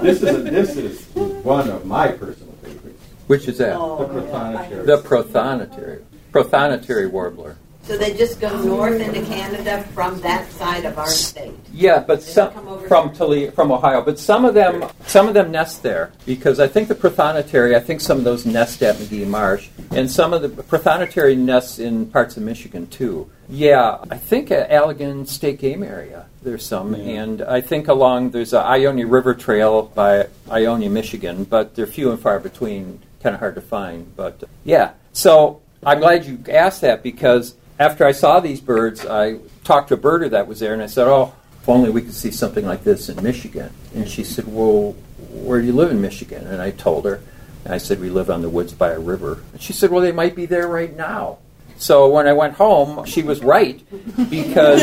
This 0.01 0.23
is, 0.23 0.43
this 0.43 0.75
is 0.75 1.05
one 1.43 1.69
of 1.69 1.85
my 1.85 2.09
personal 2.09 2.53
favorites. 2.63 3.03
Which 3.27 3.47
is 3.47 3.59
that? 3.59 3.75
Oh, 3.77 4.05
the 4.05 4.21
prothonotary. 4.21 4.85
The 4.85 4.97
prothonotary. 4.97 6.03
Prothonotary 6.31 7.11
warbler. 7.11 7.57
So 7.83 7.97
they 7.97 8.13
just 8.13 8.39
go 8.39 8.49
oh. 8.49 8.63
north 8.63 9.01
into 9.01 9.21
Canada 9.23 9.83
from 9.93 10.19
that 10.21 10.49
side 10.51 10.85
of 10.85 10.97
our 10.97 11.07
state. 11.07 11.53
Yeah, 11.73 11.99
but 11.99 12.21
some 12.21 12.51
from 12.87 13.13
Toledo, 13.13 13.51
from 13.51 13.71
Ohio, 13.71 14.01
but 14.01 14.19
some 14.19 14.45
of 14.45 14.53
them 14.53 14.87
some 15.07 15.27
of 15.27 15.33
them 15.33 15.51
nest 15.51 15.81
there 15.83 16.11
because 16.25 16.59
I 16.59 16.67
think 16.67 16.87
the 16.87 16.95
prothonotary, 16.95 17.75
I 17.75 17.79
think 17.79 18.01
some 18.01 18.17
of 18.17 18.23
those 18.23 18.45
nest 18.45 18.81
at 18.83 18.99
Magee 18.99 19.25
Marsh, 19.25 19.69
and 19.91 20.09
some 20.09 20.33
of 20.33 20.41
the 20.41 20.49
prothonotary 20.49 21.37
nests 21.37 21.79
in 21.79 22.05
parts 22.05 22.37
of 22.37 22.43
Michigan 22.43 22.87
too. 22.87 23.29
Yeah, 23.49 23.97
I 24.09 24.17
think 24.17 24.51
at 24.51 24.69
Allegan 24.69 25.27
State 25.27 25.59
Game 25.59 25.83
Area 25.83 26.27
there's 26.43 26.65
some, 26.65 26.95
and 26.95 27.41
I 27.41 27.61
think 27.61 27.87
along 27.87 28.31
there's 28.31 28.53
a 28.53 28.59
Ionia 28.59 29.07
River 29.07 29.33
Trail 29.33 29.83
by 29.83 30.27
Ionia, 30.49 30.89
Michigan, 30.89 31.43
but 31.43 31.75
they're 31.75 31.87
few 31.87 32.11
and 32.11 32.19
far 32.19 32.39
between, 32.39 33.01
kind 33.21 33.35
of 33.35 33.39
hard 33.39 33.55
to 33.55 33.61
find. 33.61 34.15
But 34.15 34.43
yeah, 34.63 34.93
so 35.13 35.61
I'm 35.83 35.99
glad 35.99 36.25
you 36.25 36.39
asked 36.49 36.81
that 36.81 37.03
because 37.03 37.55
after 37.81 38.05
I 38.05 38.11
saw 38.11 38.39
these 38.39 38.61
birds, 38.61 39.07
I 39.07 39.39
talked 39.63 39.87
to 39.87 39.95
a 39.95 39.97
birder 39.97 40.29
that 40.29 40.47
was 40.47 40.59
there, 40.59 40.73
and 40.73 40.83
I 40.83 40.85
said, 40.85 41.07
"Oh, 41.07 41.33
if 41.59 41.67
only 41.67 41.89
we 41.89 42.03
could 42.03 42.13
see 42.13 42.29
something 42.29 42.63
like 42.63 42.83
this 42.83 43.09
in 43.09 43.21
Michigan." 43.23 43.71
And 43.95 44.07
she 44.07 44.23
said, 44.23 44.45
"Well, 44.47 44.95
where 45.31 45.59
do 45.59 45.65
you 45.65 45.73
live 45.73 45.89
in 45.89 45.99
Michigan?" 45.99 46.45
And 46.45 46.61
I 46.61 46.69
told 46.69 47.05
her, 47.05 47.21
and 47.65 47.73
I 47.73 47.79
said, 47.79 47.99
"We 47.99 48.11
live 48.11 48.29
on 48.29 48.43
the 48.43 48.49
woods 48.49 48.73
by 48.73 48.91
a 48.91 48.99
river." 48.99 49.39
And 49.51 49.61
she 49.61 49.73
said, 49.73 49.89
"Well, 49.89 50.01
they 50.01 50.11
might 50.11 50.35
be 50.35 50.45
there 50.45 50.67
right 50.67 50.95
now." 50.95 51.39
So 51.81 52.07
when 52.09 52.27
I 52.27 52.33
went 52.33 52.53
home, 52.53 53.05
she 53.05 53.23
was 53.23 53.41
right 53.41 53.81
because 54.29 54.81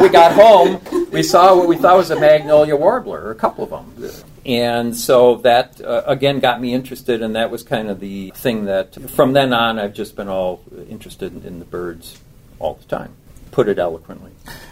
we 0.00 0.08
got 0.08 0.32
home, 0.32 0.80
we 1.12 1.22
saw 1.22 1.54
what 1.54 1.68
we 1.68 1.76
thought 1.76 1.98
was 1.98 2.10
a 2.10 2.18
magnolia 2.18 2.74
warbler, 2.74 3.30
a 3.30 3.34
couple 3.34 3.62
of 3.62 3.70
them. 3.70 4.24
And 4.46 4.96
so 4.96 5.36
that, 5.36 5.82
uh, 5.82 6.02
again, 6.06 6.40
got 6.40 6.62
me 6.62 6.72
interested, 6.72 7.20
and 7.20 7.36
that 7.36 7.50
was 7.50 7.62
kind 7.62 7.90
of 7.90 8.00
the 8.00 8.30
thing 8.34 8.64
that, 8.64 8.94
from 9.10 9.34
then 9.34 9.52
on, 9.52 9.78
I've 9.78 9.92
just 9.92 10.16
been 10.16 10.28
all 10.28 10.62
interested 10.88 11.34
in, 11.34 11.42
in 11.42 11.58
the 11.58 11.66
birds 11.66 12.22
all 12.58 12.74
the 12.74 12.84
time. 12.84 13.14
Put 13.50 13.68
it 13.68 13.78
eloquently. 13.78 14.30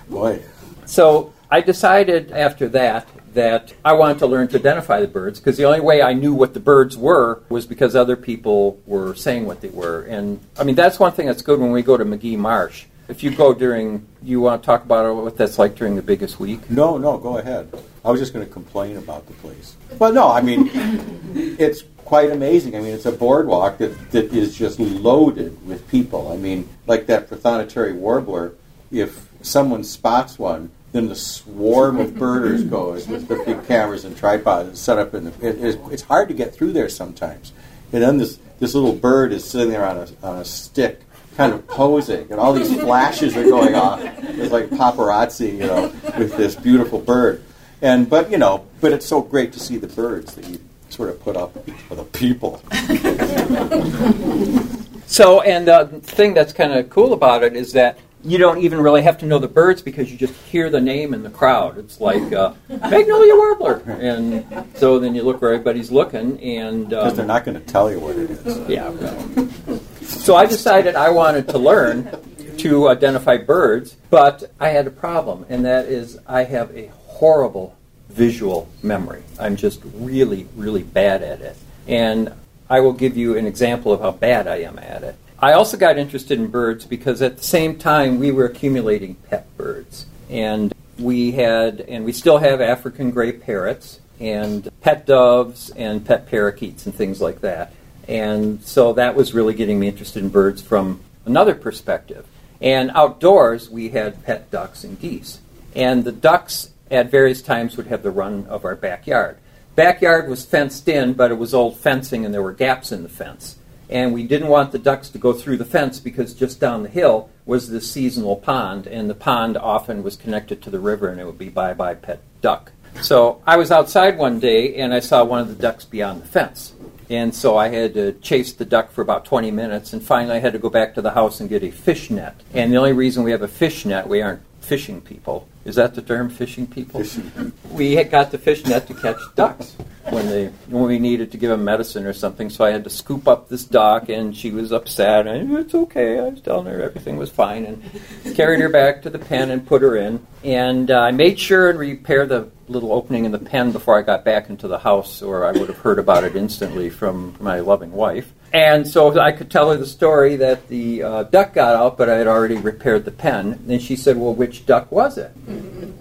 Boy. 0.09 0.41
So 0.87 1.35
I 1.51 1.61
decided 1.61 2.33
after 2.33 2.67
that 2.71 3.07
that 3.35 3.73
I 3.85 3.93
wanted 3.95 4.19
to 4.21 4.27
learn 4.27 4.49
to 4.49 4.59
identify 4.59 5.01
the 5.01 5.09
birds 5.09 5.41
because 5.41 5.57
the 5.57 5.65
only 5.65 5.81
way 5.81 6.03
I 6.03 6.13
knew 6.13 6.35
what 6.35 6.55
the 6.55 6.61
birds 6.61 6.97
were 6.97 7.43
was 7.49 7.67
because 7.67 7.97
other 7.97 8.17
people 8.17 8.81
were 8.87 9.15
saying 9.15 9.47
what 9.47 9.61
they 9.61 9.69
were. 9.69 10.03
And 10.03 10.41
I 10.59 10.65
mean, 10.65 10.75
that's 10.75 10.99
one 10.99 11.13
thing 11.13 11.27
that's 11.27 11.43
good 11.43 11.59
when 11.59 11.73
we 11.73 11.83
go 11.83 11.97
to 11.97 12.05
Magee 12.05 12.37
Marsh. 12.37 12.87
If 13.09 13.23
you 13.23 13.31
go 13.31 13.53
during, 13.53 14.07
you 14.23 14.41
want 14.41 14.63
to 14.63 14.67
talk 14.67 14.85
about 14.85 15.15
what 15.17 15.37
that's 15.37 15.59
like 15.59 15.75
during 15.75 15.97
the 15.97 16.03
biggest 16.03 16.39
week? 16.39 16.71
No, 16.71 16.99
no, 16.99 17.19
go 17.19 17.39
ahead. 17.39 17.73
I 18.05 18.11
was 18.11 18.21
just 18.21 18.33
going 18.33 18.47
to 18.47 18.53
complain 18.53 18.97
about 18.97 19.27
the 19.27 19.33
place. 19.35 19.77
Well, 19.99 20.13
no, 20.13 20.31
I 20.31 20.41
mean, 20.41 20.71
it's 21.59 21.83
quite 22.05 22.31
amazing. 22.31 22.77
I 22.77 22.81
mean, 22.81 22.95
it's 22.95 23.07
a 23.07 23.13
boardwalk 23.13 23.79
that, 23.79 24.11
that 24.13 24.33
is 24.33 24.57
just 24.57 24.79
loaded 24.79 25.67
with 25.67 25.89
people. 25.89 26.31
I 26.33 26.37
mean, 26.37 26.69
like 26.87 27.07
that 27.07 27.29
prothonotary 27.29 27.95
warbler, 27.95 28.55
if 28.91 29.29
someone 29.43 29.85
spots 29.85 30.39
one, 30.39 30.71
then 30.93 31.09
the 31.09 31.17
swarm 31.17 31.99
of 31.99 32.17
birders 32.17 32.65
goes 32.65 33.09
with 33.09 33.29
the 33.29 33.37
big 33.37 33.67
cameras 33.67 34.05
and 34.05 34.17
tripods 34.17 34.81
set 34.81 34.99
up 34.99 35.15
in 35.15 35.25
the. 35.25 35.31
It, 35.41 35.65
it's, 35.65 35.79
it's 35.91 36.03
hard 36.03 36.29
to 36.29 36.35
get 36.35 36.55
through 36.55 36.73
there 36.73 36.89
sometimes. 36.89 37.53
And 37.93 38.03
then 38.03 38.19
this, 38.19 38.39
this 38.59 38.75
little 38.75 38.95
bird 38.95 39.33
is 39.33 39.45
sitting 39.45 39.71
there 39.71 39.87
on 39.87 39.97
a, 39.97 40.27
on 40.27 40.39
a 40.39 40.45
stick, 40.45 41.01
kind 41.37 41.53
of 41.53 41.67
posing, 41.67 42.31
and 42.31 42.39
all 42.39 42.53
these 42.53 42.75
flashes 42.81 43.37
are 43.37 43.45
going 43.45 43.75
off. 43.75 44.01
It's 44.03 44.53
like 44.53 44.71
paparazzi, 44.71 45.53
you 45.53 45.67
know, 45.67 45.93
with 46.19 46.37
this 46.37 46.55
beautiful 46.55 47.01
bird. 47.01 47.43
And 47.81 48.09
but 48.09 48.31
you 48.31 48.39
know, 48.39 48.67
but 48.81 48.93
it's 48.93 49.07
so 49.07 49.21
great 49.21 49.53
to 49.55 49.61
see 49.61 49.79
the 49.79 49.89
birds 49.89 50.35
that 50.35 50.49
you 50.49 50.61
sort 50.89 51.09
of 51.09 51.21
put 51.21 51.37
up 51.37 51.53
for 51.89 51.95
the 51.95 52.05
people. 52.05 52.63
So, 55.13 55.43
and 55.43 55.69
the 55.69 56.01
thing 56.05 56.33
that's 56.33 56.55
kind 56.55 56.73
of 56.73 56.89
cool 56.89 57.13
about 57.13 57.43
it 57.43 57.55
is 57.55 57.75
that 57.75 57.99
you 58.25 58.39
don't 58.39 58.59
even 58.59 58.81
really 58.81 59.03
have 59.03 59.19
to 59.19 59.27
know 59.27 59.39
the 59.39 59.49
birds 59.49 59.83
because 59.83 60.11
you 60.11 60.17
just 60.17 60.35
hear 60.45 60.71
the 60.71 60.81
name 60.81 61.13
in 61.15 61.23
the 61.23 61.31
crowd. 61.31 61.79
It's 61.79 62.01
like 62.01 62.33
uh, 62.33 62.55
Magnolia 62.69 63.35
Warbler, 63.35 63.83
and 64.01 64.67
so 64.77 64.99
then 64.99 65.15
you 65.15 65.23
look 65.23 65.43
where 65.43 65.53
everybody's 65.53 65.91
looking, 65.91 66.41
and 66.41 66.89
Because 66.89 67.13
um, 67.13 67.17
they're 67.17 67.27
not 67.27 67.45
going 67.45 67.59
to 67.59 67.67
tell 67.67 67.91
you 67.91 67.99
what 68.01 68.17
it 68.17 68.31
is. 68.31 68.69
yeah. 68.69 68.89
well. 68.89 69.81
So 70.03 70.37
I 70.37 70.47
decided 70.47 70.95
I 70.95 71.11
wanted 71.11 71.49
to 71.49 71.59
learn 71.59 72.11
to 72.59 72.89
identify 72.89 73.39
birds, 73.39 73.97
but 74.11 74.53
I 74.61 74.69
had 74.69 74.87
a 74.87 74.91
problem, 74.91 75.47
and 75.49 75.65
that 75.65 75.87
is 75.87 76.19
I 76.27 76.45
have 76.45 76.77
a 76.77 76.89
horrible 77.07 77.77
visual 78.09 78.69
memory. 78.83 79.23
I'm 79.41 79.57
just 79.57 79.81
really, 79.95 80.47
really 80.55 80.83
bad 80.83 81.23
at 81.23 81.41
it. 81.41 81.57
And 81.89 82.33
I 82.69 82.81
will 82.81 82.93
give 82.93 83.17
you 83.17 83.37
an 83.37 83.47
example 83.47 83.93
of 83.93 84.01
how 84.01 84.13
bad 84.13 84.47
I 84.47 84.57
am 84.57 84.79
at 84.79 85.03
it. 85.03 85.17
I 85.43 85.55
also 85.55 85.77
got 85.77 85.99
interested 85.99 86.39
in 86.39 86.47
birds 86.47 86.85
because 86.85 87.21
at 87.21 87.37
the 87.37 87.43
same 87.43 87.77
time 87.77 88.21
we 88.21 88.31
were 88.31 88.45
accumulating 88.45 89.17
pet 89.29 89.45
birds. 89.57 90.07
And 90.31 90.73
we 91.01 91.33
had, 91.33 91.81
and 91.81 92.05
we 92.05 92.13
still 92.13 92.39
have 92.39 92.61
African 92.61 93.11
gray 93.11 93.33
parrots 93.33 93.99
and 94.21 94.71
pet 94.83 95.05
doves 95.05 95.71
and 95.71 96.07
pet 96.07 96.29
parakeets 96.29 96.87
and 96.87 96.95
things 96.95 97.21
like 97.21 97.41
that. 97.41 97.73
And 98.07 98.63
so 98.63 98.93
that 98.93 99.17
was 99.17 99.35
really 99.35 99.53
getting 99.53 99.81
me 99.81 99.89
interested 99.89 100.23
in 100.23 100.29
birds 100.29 100.63
from 100.63 101.01
another 101.27 101.57
perspective. 101.57 102.25
And 102.61 102.93
outdoors, 102.95 103.69
we 103.69 103.89
had 103.89 104.23
pet 104.23 104.49
ducks 104.53 104.85
and 104.85 105.01
geese. 105.01 105.41
And 105.75 106.05
the 106.05 106.13
ducks 106.13 106.71
at 106.89 107.11
various 107.11 107.43
times 107.43 107.77
would 107.77 107.89
have 107.89 108.05
the 108.05 108.13
run 108.13 108.47
of 108.47 108.65
our 108.65 108.77
backyard. 108.77 109.39
Backyard 109.75 110.29
was 110.29 110.45
fenced 110.45 110.87
in, 110.87 111.15
but 111.15 111.33
it 111.33 111.39
was 111.39 111.53
old 111.53 111.79
fencing 111.79 112.25
and 112.25 112.33
there 112.33 112.43
were 112.43 112.53
gaps 112.53 112.93
in 112.93 113.03
the 113.03 113.09
fence. 113.09 113.57
And 113.93 114.13
we 114.13 114.25
didn't 114.25 114.49
want 114.49 114.73
the 114.73 114.79
ducks 114.79 115.11
to 115.11 115.19
go 115.19 115.33
through 115.33 115.59
the 115.59 115.65
fence 115.65 116.01
because 116.01 116.35
just 116.35 116.59
down 116.59 116.83
the 116.83 116.89
hill 116.89 117.29
was 117.45 117.69
this 117.69 117.91
seasonal 117.91 118.37
pond, 118.37 118.87
and 118.87 119.09
the 119.11 119.15
pond 119.15 119.57
often 119.57 120.03
was 120.03 120.17
connected 120.17 120.63
to 120.63 120.71
the 120.71 120.81
river, 120.81 121.09
and 121.09 121.21
it 121.21 121.27
would 121.27 121.39
be 121.39 121.49
bye 121.49 121.75
bye 121.75 121.95
pet 121.95 122.21
duck. 122.41 122.73
So 123.01 123.43
I 123.47 123.57
was 123.57 123.71
outside 123.71 124.19
one 124.19 124.39
day 124.39 124.77
and 124.77 124.93
I 124.93 125.01
saw 125.01 125.25
one 125.25 125.41
of 125.41 125.49
the 125.49 125.55
ducks 125.55 125.85
beyond 125.85 126.23
the 126.23 126.27
fence. 126.27 126.75
And 127.09 127.35
so 127.35 127.57
I 127.57 127.69
had 127.69 127.95
to 127.95 128.13
chase 128.13 128.53
the 128.53 128.65
duck 128.65 128.91
for 128.91 129.03
about 129.03 129.25
20 129.25 129.51
minutes, 129.51 129.93
and 129.93 130.03
finally 130.03 130.37
I 130.37 130.41
had 130.41 130.55
to 130.55 130.59
go 130.59 130.71
back 130.71 130.95
to 130.95 131.03
the 131.03 131.11
house 131.11 131.41
and 131.41 131.49
get 131.49 131.63
a 131.63 131.71
fish 131.71 132.11
net. 132.11 132.41
And 132.55 132.73
the 132.73 132.79
only 132.79 132.93
reason 132.93 133.23
we 133.23 133.33
have 133.33 133.43
a 133.43 133.49
fish 133.49 133.85
net, 133.85 134.09
we 134.09 134.23
aren't 134.23 134.41
fishing 134.61 135.01
people. 135.01 135.47
Is 135.65 135.77
that 135.77 135.95
the 135.95 136.03
term, 136.03 136.29
fishing 136.29 136.67
people? 136.67 137.05
Fishing. 137.05 137.53
We 137.71 137.95
had 137.95 138.11
got 138.11 138.31
the 138.31 138.39
fish 138.39 138.65
net 138.67 138.87
to 138.89 138.95
catch 138.95 139.21
ducks 139.37 139.77
when 140.11 140.27
they 140.27 140.47
when 140.69 140.85
we 140.85 140.99
needed 140.99 141.31
to 141.33 141.39
give 141.39 141.51
them 141.51 141.65
medicine 141.65 142.05
or 142.05 142.13
something. 142.13 142.51
So 142.51 142.65
I 142.65 142.71
had 142.71 142.85
to 142.85 142.91
scoop 142.91 143.29
up 143.29 143.49
this 143.49 143.65
duck, 143.65 144.09
and 144.09 144.37
she 144.37 144.51
was 144.51 144.73
upset. 144.73 145.27
And 145.27 145.57
it's 145.57 145.75
okay. 145.75 146.19
I 146.19 146.29
was 146.29 146.41
telling 146.41 146.67
her 146.67 146.83
everything 146.83 147.17
was 147.17 147.31
fine, 147.31 147.65
and 147.65 148.35
carried 148.35 148.61
her 148.61 148.69
back 148.69 149.03
to 149.03 149.11
the 149.11 149.19
pen 149.19 149.51
and 149.51 149.67
put 149.67 149.83
her 149.83 149.97
in. 149.97 150.27
And 150.43 150.91
uh, 150.91 151.01
I 151.01 151.11
made 151.13 151.39
sure 151.39 151.71
and 151.71 151.79
repair 151.79 152.27
the 152.27 152.51
little 152.69 152.93
opening 152.93 153.25
in 153.25 153.33
the 153.33 153.39
pen 153.39 153.71
before 153.71 153.99
I 153.99 154.03
got 154.03 154.25
back 154.25 154.51
into 154.51 154.67
the 154.67 154.79
house, 154.79 155.23
or 155.23 155.45
I 155.45 155.53
would 155.53 155.69
have 155.69 155.79
heard 155.79 155.99
about 155.99 156.25
it 156.25 156.35
instantly 156.35 156.91
from 156.91 157.37
my 157.39 157.61
loving 157.61 157.93
wife. 157.93 158.33
And 158.53 158.87
so 158.87 159.19
I 159.19 159.33
could 159.33 159.51
tell 159.51 159.71
her 159.71 159.79
the 159.79 159.87
story 159.87 160.37
that 160.37 160.69
the 160.69 161.03
uh, 161.03 161.23
duck 161.25 161.55
got 161.55 161.75
out, 161.75 161.97
but 161.97 162.11
I 162.11 162.17
had 162.17 162.27
already 162.27 162.57
repaired 162.57 163.05
the 163.05 163.11
pen. 163.11 163.65
And 163.69 163.81
she 163.81 163.97
said, 163.97 164.17
Well, 164.19 164.35
which 164.35 164.67
duck 164.67 164.93
was 164.93 165.17
it? 165.17 165.31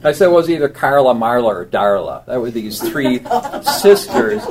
I 0.04 0.14
said, 0.14 0.30
it 0.30 0.32
was 0.32 0.50
either 0.50 0.68
Carla, 0.68 1.14
Marla, 1.14 1.46
or 1.46 1.66
Darla. 1.66 2.26
That 2.26 2.42
were 2.42 2.50
these 2.50 2.80
three 2.80 3.20
sisters 3.80 4.44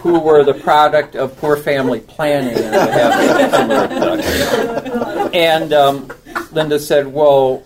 who 0.00 0.20
were 0.20 0.44
the 0.44 0.54
product 0.54 1.16
of 1.16 1.36
poor 1.38 1.56
family 1.56 2.00
planning 2.00 2.56
and. 2.56 2.76
And 5.36 5.72
um, 5.74 6.10
Linda 6.52 6.78
said, 6.78 7.08
Well, 7.08 7.62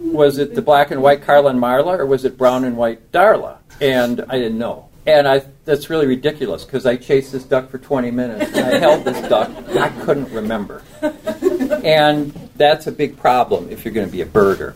was 0.00 0.38
it 0.38 0.54
the 0.54 0.62
black 0.62 0.90
and 0.90 1.02
white 1.02 1.22
Carla 1.22 1.50
and 1.50 1.60
Marla, 1.60 1.98
or 1.98 2.06
was 2.06 2.24
it 2.24 2.38
brown 2.38 2.64
and 2.64 2.76
white 2.76 3.12
Darla? 3.12 3.58
And 3.80 4.24
I 4.28 4.38
didn't 4.38 4.58
know. 4.58 4.88
And 5.06 5.28
I, 5.28 5.42
that's 5.64 5.90
really 5.90 6.06
ridiculous 6.06 6.64
because 6.64 6.86
I 6.86 6.96
chased 6.96 7.32
this 7.32 7.44
duck 7.44 7.70
for 7.70 7.78
20 7.78 8.10
minutes 8.10 8.52
and 8.54 8.66
I 8.66 8.78
held 8.78 9.04
this 9.04 9.28
duck. 9.28 9.50
I 9.76 9.88
couldn't 10.04 10.30
remember. 10.32 10.82
And 11.02 12.49
that's 12.60 12.86
a 12.86 12.92
big 12.92 13.16
problem 13.16 13.70
if 13.70 13.84
you're 13.84 13.94
going 13.94 14.06
to 14.06 14.12
be 14.12 14.20
a 14.20 14.26
birder. 14.26 14.74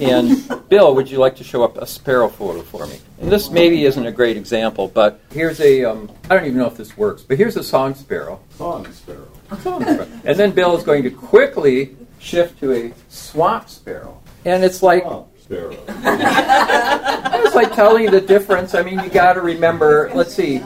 And 0.00 0.68
Bill, 0.68 0.94
would 0.94 1.10
you 1.10 1.18
like 1.18 1.36
to 1.36 1.44
show 1.44 1.64
up 1.64 1.78
a 1.78 1.86
sparrow 1.86 2.28
photo 2.28 2.60
for 2.60 2.86
me? 2.86 2.98
And 3.20 3.32
this 3.32 3.50
maybe 3.50 3.84
isn't 3.84 4.04
a 4.04 4.12
great 4.12 4.36
example, 4.36 4.88
but 4.88 5.20
here's 5.32 5.60
a, 5.60 5.84
um, 5.84 6.10
I 6.28 6.34
don't 6.34 6.44
even 6.44 6.58
know 6.58 6.66
if 6.66 6.76
this 6.76 6.96
works, 6.96 7.22
but 7.22 7.38
here's 7.38 7.56
a 7.56 7.62
song 7.62 7.94
sparrow. 7.94 8.40
Song 8.56 8.90
sparrow. 8.92 9.28
Song 9.62 9.82
sparrow. 9.82 10.06
And 10.24 10.38
then 10.38 10.50
Bill 10.50 10.76
is 10.76 10.84
going 10.84 11.02
to 11.04 11.10
quickly 11.10 11.96
shift 12.18 12.60
to 12.60 12.72
a 12.72 12.92
swamp 13.08 13.70
sparrow. 13.70 14.20
And 14.44 14.62
it's 14.62 14.82
like, 14.82 15.04
Sparrow. 15.40 15.76
it's 15.88 17.54
like 17.54 17.74
telling 17.74 18.10
the 18.10 18.20
difference. 18.20 18.74
I 18.74 18.82
mean, 18.82 18.98
you 18.98 19.10
got 19.10 19.34
to 19.34 19.42
remember. 19.42 20.10
Let's 20.14 20.34
see, 20.34 20.62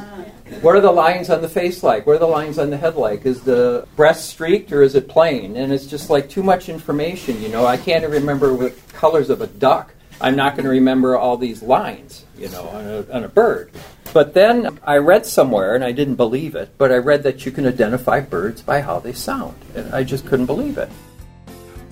what 0.60 0.74
are 0.74 0.80
the 0.80 0.92
lines 0.92 1.30
on 1.30 1.42
the 1.42 1.48
face 1.48 1.82
like? 1.82 2.06
What 2.06 2.16
are 2.16 2.20
the 2.20 2.26
lines 2.26 2.58
on 2.58 2.70
the 2.70 2.76
head 2.76 2.96
like? 2.96 3.26
Is 3.26 3.42
the 3.42 3.86
breast 3.96 4.28
streaked 4.28 4.72
or 4.72 4.82
is 4.82 4.94
it 4.94 5.08
plain? 5.08 5.56
And 5.56 5.72
it's 5.72 5.86
just 5.86 6.10
like 6.10 6.28
too 6.28 6.42
much 6.42 6.68
information. 6.68 7.40
You 7.40 7.48
know, 7.48 7.66
I 7.66 7.76
can't 7.76 8.08
remember 8.08 8.54
what 8.54 8.74
colors 8.88 9.30
of 9.30 9.40
a 9.40 9.46
duck. 9.46 9.94
I'm 10.20 10.34
not 10.34 10.54
going 10.54 10.64
to 10.64 10.70
remember 10.70 11.16
all 11.16 11.36
these 11.36 11.62
lines. 11.62 12.24
You 12.36 12.48
know, 12.48 12.68
on 12.68 12.86
a, 12.86 13.12
on 13.12 13.24
a 13.24 13.28
bird. 13.28 13.72
But 14.12 14.34
then 14.34 14.78
I 14.84 14.96
read 14.96 15.26
somewhere, 15.26 15.74
and 15.74 15.84
I 15.84 15.92
didn't 15.92 16.14
believe 16.14 16.54
it, 16.54 16.70
but 16.78 16.90
I 16.90 16.96
read 16.96 17.24
that 17.24 17.44
you 17.44 17.52
can 17.52 17.66
identify 17.66 18.20
birds 18.20 18.62
by 18.62 18.80
how 18.80 19.00
they 19.00 19.12
sound. 19.12 19.56
And 19.74 19.94
I 19.94 20.02
just 20.02 20.26
couldn't 20.26 20.46
believe 20.46 20.78
it. 20.78 20.88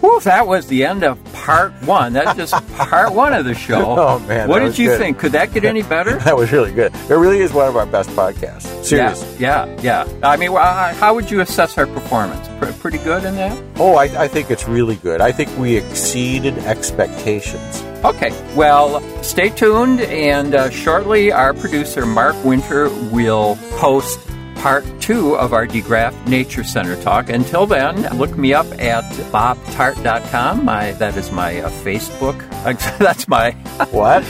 Whew, 0.06 0.20
that 0.20 0.46
was 0.46 0.68
the 0.68 0.84
end 0.84 1.02
of 1.02 1.18
part 1.32 1.72
one. 1.82 2.12
That's 2.12 2.36
just 2.36 2.54
part 2.76 3.12
one 3.12 3.32
of 3.32 3.44
the 3.44 3.54
show. 3.54 3.98
Oh, 3.98 4.18
man, 4.20 4.48
What 4.48 4.60
did 4.60 4.78
you 4.78 4.90
good. 4.90 4.98
think? 5.00 5.18
Could 5.18 5.32
that 5.32 5.52
get 5.52 5.64
any 5.64 5.82
better? 5.82 6.18
That 6.26 6.36
was 6.36 6.52
really 6.52 6.72
good. 6.72 6.92
It 6.94 7.14
really 7.14 7.40
is 7.40 7.52
one 7.52 7.68
of 7.68 7.76
our 7.76 7.86
best 7.86 8.10
podcasts. 8.10 8.84
Seriously. 8.84 9.28
Yeah, 9.40 9.66
yeah, 9.82 10.06
yeah. 10.08 10.18
I 10.28 10.36
mean, 10.36 10.50
uh, 10.56 10.94
how 10.94 11.14
would 11.14 11.28
you 11.30 11.40
assess 11.40 11.76
our 11.76 11.86
performance? 11.88 12.46
Pr- 12.60 12.72
pretty 12.80 12.98
good 12.98 13.24
in 13.24 13.34
that? 13.36 13.56
Oh, 13.76 13.94
I, 13.96 14.04
I 14.24 14.28
think 14.28 14.50
it's 14.50 14.68
really 14.68 14.96
good. 14.96 15.20
I 15.20 15.32
think 15.32 15.56
we 15.58 15.76
exceeded 15.76 16.56
expectations. 16.58 17.82
Okay, 18.04 18.30
well, 18.54 19.00
stay 19.22 19.48
tuned, 19.50 20.00
and 20.02 20.54
uh, 20.54 20.70
shortly 20.70 21.32
our 21.32 21.52
producer 21.54 22.06
Mark 22.06 22.36
Winter 22.44 22.88
will 23.10 23.56
post 23.78 24.20
part 24.66 25.00
two 25.00 25.37
of 25.37 25.52
our 25.52 25.64
DeGraaf 25.64 26.26
Nature 26.26 26.64
Center 26.64 27.00
talk. 27.00 27.29
Until 27.29 27.66
then, 27.66 28.02
look 28.18 28.37
me 28.37 28.52
up 28.52 28.66
at 28.81 29.05
bobtarte.com. 29.31 30.64
My, 30.64 30.90
that 30.94 31.16
is 31.16 31.31
my 31.31 31.61
uh, 31.61 31.70
Facebook. 31.70 32.37
That's 32.98 33.29
my. 33.29 33.52
What? 33.92 34.24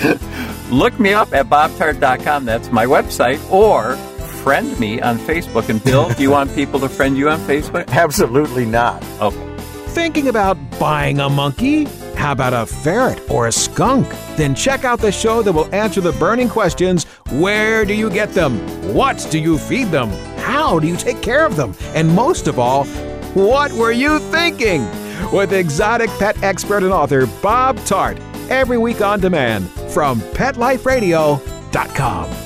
look 0.71 1.01
me 1.01 1.15
up 1.15 1.33
at 1.33 1.47
bobtarte.com. 1.47 2.45
That's 2.45 2.71
my 2.71 2.85
website. 2.85 3.41
Or 3.51 3.97
friend 4.43 4.79
me 4.79 5.01
on 5.01 5.17
Facebook. 5.21 5.71
And 5.71 5.83
Bill, 5.83 6.11
do 6.11 6.23
you 6.23 6.33
want 6.33 6.55
people 6.55 6.81
to 6.81 6.89
friend 6.91 7.17
you 7.17 7.31
on 7.31 7.39
Facebook? 7.39 7.89
Absolutely 8.05 8.67
not. 8.67 9.03
Okay. 9.23 9.57
Thinking 9.87 10.29
about 10.29 10.59
buying 10.79 11.19
a 11.19 11.31
monkey? 11.31 11.85
How 12.15 12.33
about 12.33 12.53
a 12.53 12.67
ferret 12.67 13.31
or 13.31 13.47
a 13.47 13.53
skunk? 13.53 14.07
Then 14.37 14.55
check 14.55 14.85
out 14.85 15.01
the 15.01 15.13
show 15.13 15.41
that 15.41 15.53
will 15.53 15.75
answer 15.75 16.03
the 16.03 16.13
burning 16.13 16.51
questions 16.51 17.07
where 17.31 17.85
do 17.85 17.95
you 17.95 18.11
get 18.11 18.35
them? 18.35 18.59
What 18.95 19.27
do 19.31 19.39
you 19.39 19.57
feed 19.59 19.89
them? 19.89 20.11
How 20.57 20.79
do 20.79 20.89
you 20.89 20.97
take 20.97 21.21
care 21.21 21.45
of 21.45 21.55
them? 21.55 21.75
And 21.95 22.09
most 22.09 22.49
of 22.49 22.59
all, 22.59 22.87
what 23.35 23.71
were 23.73 23.93
you 23.93 24.19
thinking? 24.19 24.87
With 25.31 25.53
exotic 25.53 26.09
pet 26.19 26.43
expert 26.43 26.83
and 26.83 26.95
author 26.95 27.27
Bob 27.43 27.77
Tarte, 27.81 28.19
every 28.49 28.79
week 28.79 29.03
on 29.03 29.21
demand 29.21 29.69
from 29.93 30.23
PetLifeRadio.com. 30.33 32.46